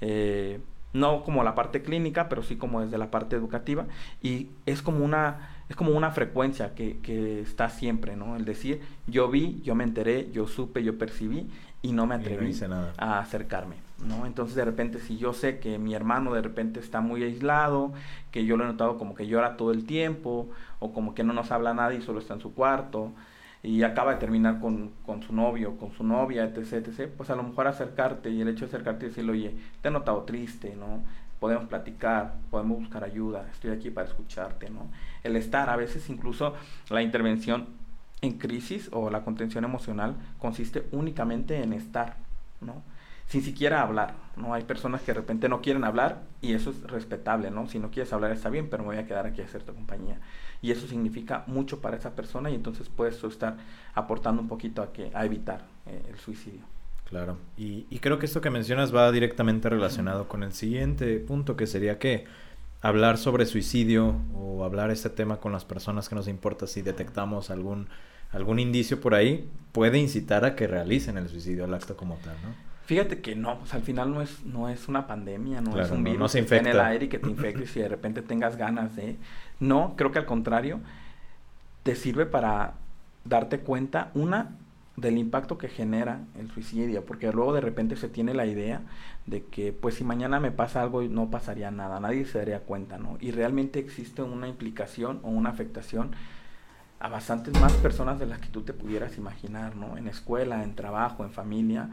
Eh, 0.00 0.60
no 0.92 1.22
como 1.24 1.44
la 1.44 1.54
parte 1.54 1.82
clínica, 1.82 2.28
pero 2.28 2.42
sí 2.42 2.56
como 2.56 2.80
desde 2.80 2.98
la 2.98 3.10
parte 3.10 3.36
educativa, 3.36 3.86
y 4.22 4.50
es 4.64 4.82
como 4.82 5.04
una, 5.04 5.50
es 5.68 5.76
como 5.76 5.90
una 5.90 6.10
frecuencia 6.10 6.74
que, 6.74 6.98
que 7.00 7.40
está 7.40 7.68
siempre, 7.68 8.16
¿no? 8.16 8.36
El 8.36 8.44
decir, 8.44 8.80
yo 9.06 9.28
vi, 9.28 9.60
yo 9.62 9.74
me 9.74 9.84
enteré, 9.84 10.30
yo 10.32 10.46
supe, 10.46 10.82
yo 10.82 10.96
percibí, 10.96 11.48
y 11.86 11.92
no 11.92 12.04
me 12.04 12.16
atreví 12.16 12.52
a 12.98 13.20
acercarme, 13.20 13.76
¿no? 14.04 14.26
Entonces 14.26 14.56
de 14.56 14.64
repente 14.64 14.98
si 14.98 15.16
yo 15.18 15.32
sé 15.32 15.60
que 15.60 15.78
mi 15.78 15.94
hermano 15.94 16.34
de 16.34 16.42
repente 16.42 16.80
está 16.80 17.00
muy 17.00 17.22
aislado, 17.22 17.92
que 18.32 18.44
yo 18.44 18.56
lo 18.56 18.64
he 18.64 18.66
notado 18.66 18.98
como 18.98 19.14
que 19.14 19.28
llora 19.28 19.56
todo 19.56 19.70
el 19.70 19.86
tiempo, 19.86 20.48
o 20.80 20.92
como 20.92 21.14
que 21.14 21.22
no 21.22 21.32
nos 21.32 21.52
habla 21.52 21.74
nadie 21.74 21.98
y 21.98 22.02
solo 22.02 22.18
está 22.18 22.34
en 22.34 22.40
su 22.40 22.54
cuarto, 22.54 23.12
y 23.62 23.84
acaba 23.84 24.14
de 24.14 24.18
terminar 24.18 24.58
con, 24.58 24.90
con, 25.04 25.22
su 25.22 25.32
novio, 25.32 25.76
con 25.76 25.92
su 25.92 26.02
novia, 26.02 26.44
etc, 26.44 26.88
etc, 26.88 27.08
pues 27.16 27.30
a 27.30 27.36
lo 27.36 27.44
mejor 27.44 27.68
acercarte 27.68 28.30
y 28.30 28.40
el 28.40 28.48
hecho 28.48 28.64
de 28.64 28.70
acercarte 28.70 29.06
y 29.06 29.08
decirle, 29.10 29.32
oye, 29.32 29.56
te 29.80 29.88
he 29.88 29.92
notado 29.92 30.24
triste, 30.24 30.74
¿no? 30.74 31.04
Podemos 31.38 31.68
platicar, 31.68 32.34
podemos 32.50 32.80
buscar 32.80 33.04
ayuda, 33.04 33.46
estoy 33.52 33.70
aquí 33.70 33.90
para 33.90 34.08
escucharte, 34.08 34.70
¿no? 34.70 34.88
El 35.22 35.36
estar, 35.36 35.70
a 35.70 35.76
veces 35.76 36.10
incluso 36.10 36.54
la 36.90 37.02
intervención 37.02 37.85
en 38.26 38.38
crisis 38.38 38.88
o 38.92 39.10
la 39.10 39.22
contención 39.22 39.64
emocional 39.64 40.16
consiste 40.38 40.86
únicamente 40.92 41.62
en 41.62 41.72
estar, 41.72 42.16
¿no? 42.60 42.82
Sin 43.28 43.42
siquiera 43.42 43.82
hablar, 43.82 44.14
¿no? 44.36 44.54
Hay 44.54 44.62
personas 44.64 45.00
que 45.02 45.12
de 45.12 45.18
repente 45.18 45.48
no 45.48 45.60
quieren 45.60 45.82
hablar 45.84 46.22
y 46.40 46.52
eso 46.52 46.70
es 46.70 46.82
respetable, 46.82 47.50
¿no? 47.50 47.68
Si 47.68 47.78
no 47.78 47.90
quieres 47.90 48.12
hablar 48.12 48.30
está 48.30 48.50
bien, 48.50 48.68
pero 48.70 48.84
me 48.84 48.90
voy 48.90 48.98
a 48.98 49.06
quedar 49.06 49.26
aquí 49.26 49.40
a 49.42 49.46
hacer 49.46 49.62
tu 49.62 49.74
compañía 49.74 50.20
y 50.62 50.70
eso 50.70 50.86
significa 50.86 51.44
mucho 51.46 51.80
para 51.80 51.96
esa 51.96 52.14
persona 52.14 52.50
y 52.50 52.54
entonces 52.54 52.88
puedes 52.88 53.22
estar 53.22 53.56
aportando 53.94 54.42
un 54.42 54.48
poquito 54.48 54.82
a, 54.82 54.92
que, 54.92 55.10
a 55.14 55.24
evitar 55.24 55.64
eh, 55.86 56.02
el 56.08 56.18
suicidio. 56.18 56.62
Claro, 57.08 57.38
y, 57.56 57.84
creo 58.00 58.18
que 58.18 58.26
esto 58.26 58.40
que 58.40 58.50
mencionas 58.50 58.94
va 58.94 59.12
directamente 59.12 59.68
relacionado 59.68 60.26
con 60.26 60.42
el 60.42 60.52
siguiente 60.52 61.20
punto, 61.20 61.56
que 61.56 61.68
sería 61.68 62.00
que 62.00 62.24
hablar 62.82 63.16
sobre 63.16 63.46
suicidio 63.46 64.16
o 64.34 64.64
hablar 64.64 64.90
este 64.90 65.08
tema 65.08 65.36
con 65.36 65.52
las 65.52 65.64
personas 65.64 66.08
que 66.08 66.16
nos 66.16 66.26
importa 66.26 66.66
si 66.66 66.82
detectamos 66.82 67.50
algún, 67.50 67.88
algún 68.30 68.58
indicio 68.58 69.00
por 69.00 69.14
ahí, 69.14 69.48
puede 69.72 69.98
incitar 69.98 70.44
a 70.44 70.54
que 70.54 70.66
realicen 70.66 71.18
el 71.18 71.28
suicidio, 71.28 71.64
el 71.64 71.74
acto 71.74 71.96
como 71.96 72.16
tal, 72.16 72.36
¿no? 72.42 72.66
Fíjate 72.86 73.20
que 73.20 73.34
no, 73.34 73.58
pues 73.58 73.74
al 73.74 73.82
final 73.82 74.14
no 74.14 74.22
es, 74.22 74.44
no 74.44 74.68
es 74.68 74.86
una 74.86 75.08
pandemia, 75.08 75.60
no 75.60 75.80
es 75.80 75.90
un 75.90 76.04
virus 76.04 76.32
que 76.32 76.38
esté 76.38 76.58
en 76.58 76.68
el 76.68 76.78
aire 76.78 77.06
y 77.06 77.08
que 77.08 77.18
te 77.18 77.28
infectes 77.28 77.76
y 77.76 77.80
de 77.80 77.88
repente 77.88 78.22
tengas 78.22 78.56
ganas 78.56 78.94
de... 78.94 79.16
No, 79.58 79.94
creo 79.96 80.12
que 80.12 80.20
al 80.20 80.26
contrario, 80.26 80.78
te 81.82 81.96
sirve 81.96 82.26
para 82.26 82.74
darte 83.24 83.58
cuenta, 83.58 84.12
una, 84.14 84.56
del 84.96 85.18
impacto 85.18 85.58
que 85.58 85.68
genera 85.68 86.20
el 86.38 86.50
suicidio, 86.50 87.04
porque 87.04 87.30
luego 87.32 87.52
de 87.52 87.60
repente 87.60 87.96
se 87.96 88.08
tiene 88.08 88.34
la 88.34 88.46
idea 88.46 88.82
de 89.26 89.44
que 89.44 89.72
pues 89.72 89.96
si 89.96 90.04
mañana 90.04 90.40
me 90.40 90.50
pasa 90.50 90.80
algo 90.80 91.02
no 91.02 91.30
pasaría 91.30 91.70
nada, 91.70 92.00
nadie 92.00 92.24
se 92.24 92.38
daría 92.38 92.60
cuenta, 92.60 92.98
¿no? 92.98 93.18
Y 93.20 93.30
realmente 93.30 93.78
existe 93.78 94.22
una 94.22 94.48
implicación 94.48 95.20
o 95.22 95.28
una 95.28 95.50
afectación 95.50 96.12
a 96.98 97.08
bastantes 97.08 97.58
más 97.60 97.72
personas 97.74 98.18
de 98.18 98.26
las 98.26 98.40
que 98.40 98.48
tú 98.48 98.62
te 98.62 98.72
pudieras 98.72 99.18
imaginar, 99.18 99.76
¿no? 99.76 99.96
En 99.96 100.08
escuela, 100.08 100.62
en 100.62 100.74
trabajo, 100.74 101.24
en 101.24 101.30
familia. 101.30 101.90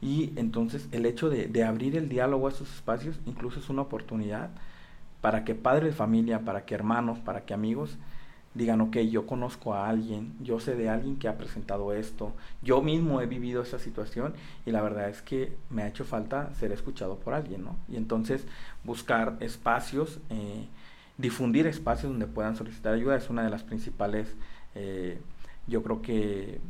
Y 0.00 0.32
entonces 0.36 0.88
el 0.92 1.06
hecho 1.06 1.30
de, 1.30 1.64
abrir 1.64 1.96
el 1.96 2.08
diálogo 2.08 2.46
a 2.46 2.50
esos 2.50 2.72
espacios 2.74 3.20
incluso 3.26 3.60
es 3.60 3.68
una 3.68 3.82
oportunidad 3.82 4.50
para 5.20 5.44
que 5.44 5.54
padres 5.54 5.90
de 5.90 5.96
familia, 5.96 6.40
para 6.40 6.64
que 6.64 6.74
hermanos, 6.74 7.18
para 7.18 7.44
que 7.44 7.54
amigos 7.54 7.98
digan, 8.54 8.80
ok, 8.80 8.96
yo 8.98 9.26
conozco 9.26 9.74
a 9.74 9.88
alguien, 9.88 10.34
yo 10.40 10.58
sé 10.58 10.74
de 10.74 10.88
alguien 10.88 11.16
que 11.16 11.28
ha 11.28 11.38
presentado 11.38 11.92
esto, 11.92 12.32
yo 12.62 12.82
mismo 12.82 13.20
he 13.20 13.26
vivido 13.26 13.62
esa 13.62 13.78
situación 13.78 14.34
y 14.66 14.72
la 14.72 14.82
verdad 14.82 15.08
es 15.08 15.22
que 15.22 15.56
me 15.68 15.82
ha 15.82 15.88
hecho 15.88 16.04
falta 16.04 16.52
ser 16.54 16.72
escuchado 16.72 17.16
por 17.16 17.34
alguien, 17.34 17.62
¿no? 17.62 17.76
Y 17.88 17.96
entonces 17.96 18.44
buscar 18.82 19.36
espacios, 19.38 20.18
eh, 20.30 20.66
difundir 21.20 21.66
espacios 21.66 22.10
donde 22.10 22.26
puedan 22.26 22.56
solicitar 22.56 22.94
ayuda 22.94 23.16
es 23.16 23.30
una 23.30 23.42
de 23.42 23.50
las 23.50 23.62
principales, 23.62 24.34
eh, 24.74 25.20
yo 25.66 25.82
creo 25.82 26.02
que 26.02 26.60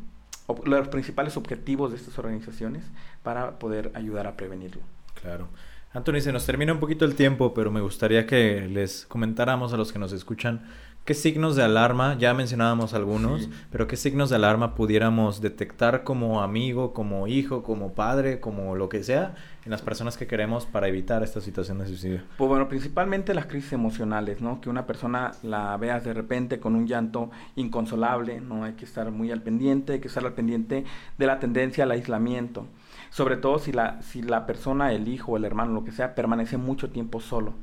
los 0.65 0.89
principales 0.89 1.37
objetivos 1.37 1.93
de 1.93 1.97
estas 1.97 2.19
organizaciones 2.19 2.85
para 3.23 3.59
poder 3.59 3.93
ayudar 3.95 4.27
a 4.27 4.37
prevenirlo. 4.37 4.83
Claro. 5.21 5.49
Anthony, 5.93 6.21
se 6.21 6.33
nos 6.33 6.47
termina 6.47 6.73
un 6.73 6.79
poquito 6.79 7.05
el 7.05 7.17
tiempo, 7.17 7.53
pero 7.53 7.71
me 7.73 7.81
gustaría 7.81 8.25
que 8.25 8.69
les 8.69 9.07
comentáramos 9.07 9.73
a 9.73 9.77
los 9.77 9.93
que 9.93 9.99
nos 9.99 10.13
escuchan 10.13 10.63
qué 11.05 11.15
signos 11.15 11.57
de 11.57 11.63
alarma, 11.63 12.17
ya 12.19 12.35
mencionábamos 12.35 12.95
algunos, 12.95 13.49
pero 13.71 13.87
qué 13.87 13.97
signos 13.97 14.31
de 14.31 14.37
alarma 14.37 14.75
pudiéramos 14.75 15.41
detectar 15.41 16.05
como 16.05 16.43
amigo, 16.43 16.93
como 16.93 17.27
hijo, 17.27 17.63
como 17.63 17.95
padre, 17.95 18.39
como 18.39 18.77
lo 18.77 18.89
que 18.89 19.03
sea, 19.03 19.35
en 19.65 19.71
las 19.71 19.83
personas 19.83 20.17
que 20.17 20.27
queremos 20.27 20.67
para 20.67 20.89
evitar 20.89 21.23
esta 21.23 21.41
situación 21.41 21.79
de 21.79 21.87
suicidio. 21.87 22.21
Pues 22.37 22.49
bueno, 22.49 22.69
principalmente 22.69 23.35
las 23.35 23.47
crisis 23.47 23.73
emocionales, 23.73 24.41
¿no? 24.41 24.61
Que 24.61 24.71
una 24.71 24.87
persona 24.87 25.33
la 25.43 25.77
veas 25.77 26.05
de 26.05 26.15
repente 26.15 26.61
con 26.61 26.77
un 26.77 26.87
llanto 26.87 27.31
inconsolable, 27.57 28.41
¿no? 28.41 28.65
Hay 28.65 28.75
que 28.75 28.85
estar 28.85 29.11
muy 29.11 29.31
al 29.31 29.43
pendiente, 29.43 29.95
hay 29.95 30.01
que 30.01 30.09
estar 30.09 30.25
al 30.25 30.35
pendiente 30.35 30.85
de 31.19 31.27
la 31.27 31.39
tendencia 31.41 31.85
al 31.85 31.91
aislamiento. 31.91 32.67
Sobre 33.11 33.37
todo 33.37 33.59
si 33.59 33.73
la, 33.73 34.01
si 34.03 34.23
la 34.23 34.47
persona, 34.47 34.93
el 34.93 35.09
hijo, 35.09 35.37
el 35.37 35.45
hermano, 35.45 35.73
lo 35.73 35.85
que 35.85 35.93
sea, 35.93 36.15
permanece 36.15 36.57
mucho 36.57 36.91
tiempo 36.91 37.21
solo 37.21 37.55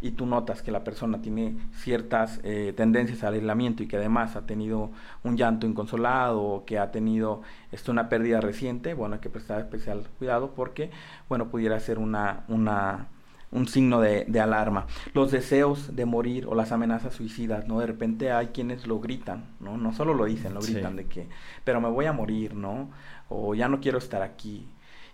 y 0.00 0.12
tú 0.12 0.26
notas 0.26 0.62
que 0.62 0.70
la 0.70 0.84
persona 0.84 1.22
tiene 1.22 1.56
ciertas 1.72 2.40
eh, 2.44 2.72
tendencias 2.76 3.24
al 3.24 3.34
aislamiento 3.34 3.82
y 3.82 3.88
que 3.88 3.96
además 3.96 4.36
ha 4.36 4.46
tenido 4.46 4.90
un 5.24 5.36
llanto 5.36 5.66
inconsolado 5.66 6.42
o 6.42 6.64
que 6.64 6.78
ha 6.78 6.90
tenido 6.90 7.42
esto, 7.72 7.92
una 7.92 8.08
pérdida 8.08 8.40
reciente, 8.40 8.94
bueno, 8.94 9.14
hay 9.14 9.20
que 9.20 9.30
prestar 9.30 9.60
especial 9.60 10.06
cuidado 10.18 10.52
porque, 10.54 10.90
bueno, 11.28 11.48
pudiera 11.48 11.80
ser 11.80 11.98
una, 11.98 12.44
una, 12.48 13.08
un 13.50 13.68
signo 13.68 14.00
de, 14.00 14.24
de, 14.28 14.40
alarma. 14.40 14.86
Los 15.14 15.30
deseos 15.30 15.96
de 15.96 16.04
morir 16.04 16.46
o 16.46 16.54
las 16.54 16.72
amenazas 16.72 17.14
suicidas, 17.14 17.66
¿no? 17.66 17.80
De 17.80 17.86
repente 17.86 18.32
hay 18.32 18.48
quienes 18.48 18.86
lo 18.86 19.00
gritan, 19.00 19.46
¿no? 19.60 19.78
No 19.78 19.94
solo 19.94 20.12
lo 20.12 20.26
dicen, 20.26 20.52
lo 20.52 20.60
gritan 20.60 20.96
de 20.96 21.06
que, 21.06 21.28
pero 21.64 21.80
me 21.80 21.88
voy 21.88 22.04
a 22.04 22.12
morir, 22.12 22.54
¿no? 22.54 22.90
O 23.28 23.54
ya 23.54 23.68
no 23.68 23.80
quiero 23.80 23.98
estar 23.98 24.22
aquí. 24.22 24.68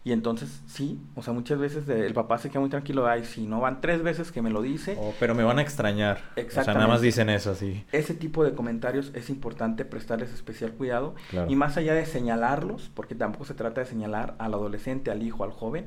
Y 0.05 0.11
entonces, 0.11 0.63
sí, 0.67 1.01
o 1.15 1.23
sea, 1.23 1.33
muchas 1.33 1.59
veces 1.61 1.89
el 1.89 2.13
papá 2.13 2.37
se 2.39 2.51
queda 2.51 2.59
muy 2.59 2.71
tranquilo, 2.71 3.07
ay, 3.07 3.25
si 3.25 3.47
no 3.47 3.61
van 3.61 3.81
tres 3.81 4.03
veces 4.03 4.33
que 4.33 4.43
me 4.43 4.51
lo 4.51 4.61
dice. 4.61 4.97
Oh, 4.99 5.15
pero 5.21 5.35
me 5.37 5.45
van 5.45 5.61
a 5.61 5.63
extrañar. 5.63 6.19
Exactamente. 6.35 6.61
O 6.61 6.65
sea, 6.65 6.75
nada 6.75 6.89
más 6.89 7.01
dicen 7.01 7.31
eso, 7.31 7.53
así. 7.53 7.85
Ese 7.93 8.15
tipo 8.15 8.43
de 8.43 8.53
comentarios 8.55 9.13
es 9.15 9.31
importante 9.31 9.85
prestarles 9.85 10.33
especial 10.33 10.73
cuidado. 10.73 11.15
Y 11.49 11.55
más 11.55 11.77
allá 11.77 11.95
de 11.95 12.05
señalarlos, 12.05 12.91
porque 12.95 13.15
tampoco 13.15 13.45
se 13.45 13.55
trata 13.55 13.81
de 13.81 13.87
señalar 13.87 14.35
al 14.39 14.55
adolescente, 14.55 15.13
al 15.13 15.23
hijo, 15.23 15.45
al 15.45 15.53
joven, 15.53 15.87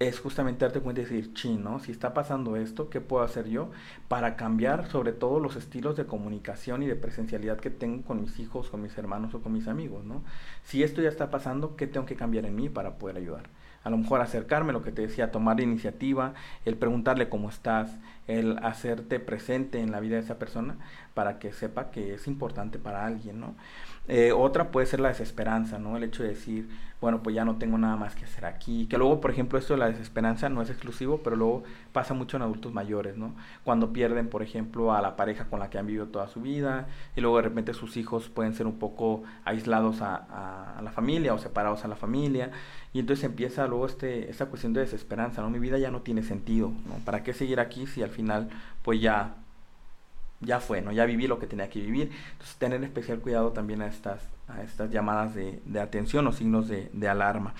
es 0.00 0.18
justamente 0.18 0.64
darte 0.64 0.80
cuenta 0.80 1.02
y 1.02 1.04
decir, 1.04 1.34
chino, 1.34 1.78
Si 1.78 1.92
está 1.92 2.14
pasando 2.14 2.56
esto, 2.56 2.88
¿qué 2.88 3.02
puedo 3.02 3.22
hacer 3.22 3.48
yo 3.48 3.70
para 4.08 4.34
cambiar 4.34 4.90
sobre 4.90 5.12
todo 5.12 5.40
los 5.40 5.56
estilos 5.56 5.94
de 5.94 6.06
comunicación 6.06 6.82
y 6.82 6.86
de 6.86 6.96
presencialidad 6.96 7.60
que 7.60 7.68
tengo 7.68 8.02
con 8.04 8.22
mis 8.22 8.38
hijos, 8.38 8.70
con 8.70 8.80
mis 8.80 8.96
hermanos 8.96 9.34
o 9.34 9.42
con 9.42 9.52
mis 9.52 9.68
amigos, 9.68 10.04
¿no? 10.06 10.24
Si 10.64 10.82
esto 10.82 11.02
ya 11.02 11.10
está 11.10 11.30
pasando, 11.30 11.76
¿qué 11.76 11.86
tengo 11.86 12.06
que 12.06 12.16
cambiar 12.16 12.46
en 12.46 12.56
mí 12.56 12.70
para 12.70 12.98
poder 12.98 13.18
ayudar? 13.18 13.50
A 13.84 13.90
lo 13.90 13.98
mejor 13.98 14.22
acercarme, 14.22 14.72
lo 14.72 14.82
que 14.82 14.90
te 14.90 15.02
decía, 15.02 15.30
tomar 15.30 15.60
iniciativa, 15.60 16.32
el 16.64 16.76
preguntarle 16.76 17.28
cómo 17.28 17.50
estás, 17.50 17.98
el 18.26 18.58
hacerte 18.58 19.20
presente 19.20 19.80
en 19.80 19.90
la 19.90 20.00
vida 20.00 20.16
de 20.16 20.22
esa 20.22 20.38
persona 20.38 20.76
para 21.14 21.38
que 21.38 21.52
sepa 21.52 21.90
que 21.90 22.14
es 22.14 22.26
importante 22.26 22.78
para 22.78 23.04
alguien, 23.04 23.40
¿no? 23.40 23.54
Eh, 24.08 24.32
otra 24.32 24.70
puede 24.70 24.86
ser 24.86 25.00
la 25.00 25.08
desesperanza, 25.08 25.78
¿no? 25.78 25.96
El 25.96 26.04
hecho 26.04 26.22
de 26.22 26.30
decir, 26.30 26.68
bueno, 27.00 27.22
pues 27.22 27.34
ya 27.34 27.44
no 27.44 27.56
tengo 27.56 27.78
nada 27.78 27.96
más 27.96 28.14
que 28.14 28.24
hacer 28.24 28.44
aquí. 28.44 28.86
Que 28.86 28.98
luego, 28.98 29.20
por 29.20 29.30
ejemplo, 29.30 29.58
esto 29.58 29.74
de 29.74 29.78
la 29.78 29.88
desesperanza 29.88 30.48
no 30.48 30.62
es 30.62 30.70
exclusivo, 30.70 31.20
pero 31.22 31.36
luego 31.36 31.62
pasa 31.92 32.12
mucho 32.12 32.36
en 32.36 32.42
adultos 32.42 32.72
mayores, 32.72 33.16
¿no? 33.16 33.34
Cuando 33.64 33.92
pierden, 33.92 34.28
por 34.28 34.42
ejemplo, 34.42 34.92
a 34.92 35.00
la 35.00 35.16
pareja 35.16 35.44
con 35.44 35.60
la 35.60 35.70
que 35.70 35.78
han 35.78 35.86
vivido 35.86 36.06
toda 36.06 36.28
su 36.28 36.40
vida 36.40 36.88
y 37.16 37.20
luego 37.20 37.36
de 37.36 37.42
repente 37.42 37.72
sus 37.72 37.96
hijos 37.96 38.28
pueden 38.28 38.54
ser 38.54 38.66
un 38.66 38.78
poco 38.78 39.22
aislados 39.44 40.02
a, 40.02 40.76
a 40.76 40.82
la 40.82 40.90
familia 40.92 41.32
o 41.34 41.38
separados 41.38 41.84
a 41.84 41.88
la 41.88 41.96
familia. 41.96 42.50
Y 42.92 42.98
entonces 42.98 43.24
empieza 43.24 43.68
luego 43.68 43.86
este, 43.86 44.28
esta 44.28 44.46
cuestión 44.46 44.72
de 44.72 44.80
desesperanza, 44.80 45.42
¿no? 45.42 45.50
Mi 45.50 45.60
vida 45.60 45.78
ya 45.78 45.92
no 45.92 46.00
tiene 46.00 46.22
sentido, 46.24 46.72
¿no? 46.86 46.96
¿Para 47.04 47.22
qué 47.22 47.32
seguir 47.32 47.60
aquí 47.60 47.86
si 47.86 48.02
al 48.02 48.09
final, 48.10 48.50
pues 48.82 49.00
ya 49.00 49.36
ya 50.40 50.60
fue, 50.60 50.80
¿no? 50.82 50.92
Ya 50.92 51.04
viví 51.04 51.26
lo 51.26 51.38
que 51.38 51.46
tenía 51.46 51.68
que 51.70 51.80
vivir. 51.80 52.10
Entonces, 52.32 52.56
tener 52.56 52.82
especial 52.82 53.20
cuidado 53.20 53.52
también 53.52 53.82
a 53.82 53.86
estas, 53.86 54.22
a 54.54 54.62
estas 54.62 54.90
llamadas 54.90 55.34
de, 55.34 55.62
de 55.64 55.80
atención 55.80 56.26
o 56.26 56.32
signos 56.32 56.68
de, 56.68 56.90
de 56.92 57.08
alarma. 57.08 57.54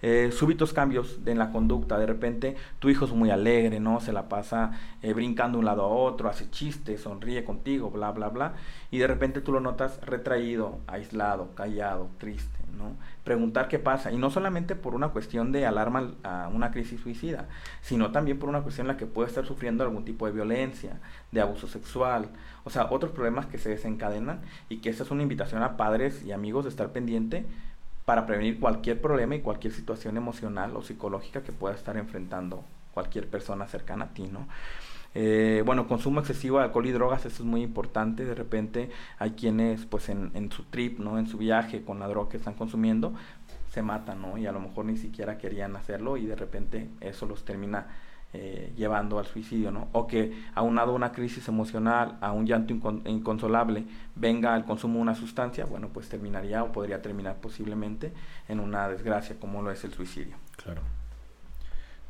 Eh, 0.00 0.30
súbitos 0.32 0.72
cambios 0.72 1.18
en 1.26 1.38
la 1.38 1.50
conducta. 1.50 1.98
De 1.98 2.06
repente, 2.06 2.56
tu 2.78 2.88
hijo 2.88 3.04
es 3.04 3.10
muy 3.12 3.30
alegre, 3.30 3.80
¿no? 3.80 4.00
Se 4.00 4.12
la 4.12 4.28
pasa 4.28 4.72
eh, 5.02 5.12
brincando 5.12 5.56
de 5.56 5.60
un 5.60 5.64
lado 5.64 5.82
a 5.82 5.88
otro, 5.88 6.28
hace 6.28 6.50
chistes, 6.50 7.00
sonríe 7.00 7.44
contigo, 7.44 7.90
bla, 7.90 8.12
bla, 8.12 8.28
bla. 8.28 8.52
Y 8.90 8.98
de 8.98 9.06
repente 9.06 9.40
tú 9.40 9.52
lo 9.52 9.60
notas 9.60 10.00
retraído, 10.02 10.78
aislado, 10.86 11.54
callado, 11.56 12.10
triste, 12.18 12.58
¿no? 12.76 12.92
Preguntar 13.24 13.66
qué 13.66 13.80
pasa. 13.80 14.12
Y 14.12 14.16
no 14.18 14.30
solamente 14.30 14.76
por 14.76 14.94
una 14.94 15.08
cuestión 15.08 15.50
de 15.50 15.66
alarma 15.66 16.12
a 16.22 16.48
una 16.48 16.70
crisis 16.70 17.00
suicida, 17.00 17.48
sino 17.82 18.12
también 18.12 18.38
por 18.38 18.48
una 18.48 18.62
cuestión 18.62 18.86
en 18.86 18.92
la 18.92 18.96
que 18.96 19.06
puede 19.06 19.28
estar 19.28 19.44
sufriendo 19.44 19.82
algún 19.82 20.04
tipo 20.04 20.26
de 20.26 20.32
violencia, 20.32 21.00
de 21.32 21.40
abuso 21.40 21.66
sexual, 21.66 22.30
o 22.64 22.70
sea, 22.70 22.86
otros 22.90 23.12
problemas 23.12 23.46
que 23.46 23.58
se 23.58 23.70
desencadenan 23.70 24.40
y 24.68 24.78
que 24.78 24.90
esa 24.90 25.02
es 25.02 25.10
una 25.10 25.22
invitación 25.22 25.62
a 25.62 25.76
padres 25.76 26.17
y 26.24 26.32
amigos 26.32 26.64
de 26.64 26.70
estar 26.70 26.92
pendiente 26.92 27.44
para 28.04 28.26
prevenir 28.26 28.58
cualquier 28.58 29.00
problema 29.00 29.34
y 29.34 29.40
cualquier 29.40 29.72
situación 29.72 30.16
emocional 30.16 30.74
o 30.76 30.82
psicológica 30.82 31.42
que 31.42 31.52
pueda 31.52 31.74
estar 31.74 31.96
enfrentando 31.96 32.64
cualquier 32.94 33.28
persona 33.28 33.66
cercana 33.66 34.06
a 34.06 34.08
ti, 34.08 34.28
¿no? 34.32 34.48
Eh, 35.14 35.62
bueno, 35.64 35.88
consumo 35.88 36.20
excesivo 36.20 36.58
de 36.58 36.64
alcohol 36.64 36.86
y 36.86 36.92
drogas, 36.92 37.24
eso 37.26 37.42
es 37.42 37.48
muy 37.48 37.62
importante. 37.62 38.24
De 38.24 38.34
repente 38.34 38.90
hay 39.18 39.32
quienes, 39.32 39.84
pues 39.86 40.08
en, 40.08 40.30
en, 40.34 40.50
su 40.50 40.64
trip, 40.64 40.98
¿no? 40.98 41.18
En 41.18 41.26
su 41.26 41.38
viaje 41.38 41.82
con 41.82 41.98
la 41.98 42.08
droga 42.08 42.30
que 42.30 42.36
están 42.36 42.54
consumiendo, 42.54 43.12
se 43.70 43.82
matan, 43.82 44.22
¿no? 44.22 44.38
Y 44.38 44.46
a 44.46 44.52
lo 44.52 44.60
mejor 44.60 44.84
ni 44.84 44.96
siquiera 44.96 45.38
querían 45.38 45.76
hacerlo 45.76 46.16
y 46.16 46.26
de 46.26 46.36
repente 46.36 46.88
eso 47.00 47.26
los 47.26 47.44
termina 47.44 47.86
eh, 48.34 48.72
llevando 48.76 49.18
al 49.18 49.26
suicidio, 49.26 49.70
¿no? 49.70 49.88
O 49.92 50.06
que 50.06 50.32
aunado 50.54 50.92
a 50.92 50.94
una 50.94 51.12
crisis 51.12 51.48
emocional, 51.48 52.18
a 52.20 52.32
un 52.32 52.46
llanto 52.46 52.74
inconsolable, 53.06 53.84
venga 54.14 54.54
el 54.56 54.64
consumo 54.64 54.96
de 54.96 55.00
una 55.00 55.14
sustancia, 55.14 55.64
bueno, 55.64 55.88
pues 55.88 56.08
terminaría 56.08 56.62
o 56.62 56.70
podría 56.70 57.00
terminar 57.00 57.36
posiblemente 57.36 58.12
en 58.48 58.60
una 58.60 58.88
desgracia 58.88 59.36
como 59.40 59.62
lo 59.62 59.70
es 59.70 59.82
el 59.84 59.92
suicidio. 59.92 60.36
Claro. 60.62 60.82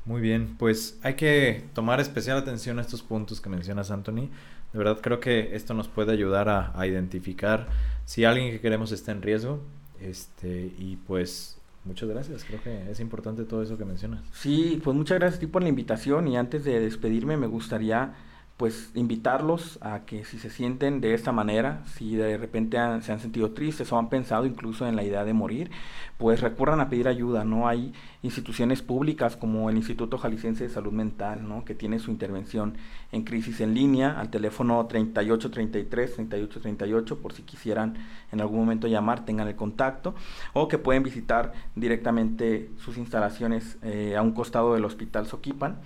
Muy 0.05 0.21
bien, 0.21 0.57
pues 0.59 0.99
hay 1.03 1.15
que 1.15 1.65
tomar 1.75 2.01
especial 2.01 2.39
atención 2.39 2.79
a 2.79 2.83
estos 2.83 3.03
puntos 3.03 3.41
que 3.41 3.51
mencionas, 3.51 3.91
Anthony. 3.91 4.31
De 4.73 4.79
verdad 4.79 4.99
creo 5.01 5.21
que 5.21 5.55
esto 5.55 5.75
nos 5.75 5.87
puede 5.87 6.13
ayudar 6.13 6.49
a, 6.49 6.73
a 6.79 6.87
identificar 6.87 7.69
si 8.07 8.25
alguien 8.25 8.51
que 8.51 8.61
queremos 8.61 8.91
está 8.91 9.13
en 9.13 9.23
riesgo, 9.23 9.61
este, 10.01 10.73
y 10.79 10.97
pues 11.07 11.58
Muchas 11.89 12.07
gracias, 12.07 12.45
creo 12.45 12.63
que 12.63 12.91
es 12.91 13.01
importante 13.01 13.45
todo 13.45 13.63
eso 13.63 13.79
que 13.79 13.87
mencionas. 13.87 14.21
Sí, 14.31 14.79
pues 14.85 14.95
muchas 14.95 15.19
gracias 15.19 15.39
a 15.39 15.41
ti 15.41 15.47
por 15.47 15.63
la 15.63 15.71
invitación 15.71 16.29
y 16.29 16.37
antes 16.37 16.63
de 16.63 16.79
despedirme 16.81 17.39
me 17.39 17.47
gustaría 17.47 18.13
pues 18.59 18.91
invitarlos 18.95 19.79
a 19.83 20.01
que 20.01 20.25
si 20.25 20.41
se 20.41 20.51
sienten 20.51 21.01
de 21.01 21.15
esta 21.15 21.31
manera, 21.31 21.85
si 21.87 22.17
de 22.17 22.37
repente 22.37 22.77
se 23.03 23.13
han 23.13 23.21
sentido 23.21 23.53
tristes 23.53 23.93
o 23.93 23.99
han 23.99 24.09
pensado 24.09 24.47
incluso 24.47 24.89
en 24.89 24.97
la 24.97 25.05
idea 25.05 25.25
de 25.25 25.33
morir, 25.33 25.71
pues 26.17 26.41
recurran 26.41 26.81
a 26.81 26.91
pedir 26.91 27.07
ayuda, 27.07 27.45
¿no? 27.45 27.69
Hay 27.69 27.95
instituciones 28.23 28.83
públicas 28.83 29.37
como 29.37 29.71
el 29.71 29.77
Instituto 29.77 30.19
Jalisciense 30.19 30.65
de 30.65 30.71
Salud 30.71 30.91
Mental, 30.91 31.49
¿no? 31.49 31.65
Que 31.65 31.77
tiene 31.77 32.01
su 32.01 32.11
intervención 32.11 32.77
en 33.13 33.23
crisis 33.23 33.61
en 33.61 33.75
línea 33.75 34.19
al 34.19 34.29
teléfono 34.29 34.85
3833 34.87 36.15
3838 36.15 37.19
por 37.21 37.35
si 37.35 37.43
quisieran 37.45 37.95
en 38.33 38.41
algún 38.41 38.59
momento 38.59 38.89
llamar, 38.89 39.25
tengan 39.25 39.47
el 39.47 39.55
contacto, 39.55 40.17
o 40.53 40.67
que 40.67 40.79
pueden 40.79 41.05
visitar 41.05 41.53
directamente 41.77 42.71
sus 42.79 42.99
instalaciones 42.99 43.79
eh, 43.83 44.17
a 44.17 44.23
un 44.23 44.33
costado 44.33 44.75
del 44.75 44.85
Hospital 44.85 45.27
Soquipan. 45.27 45.79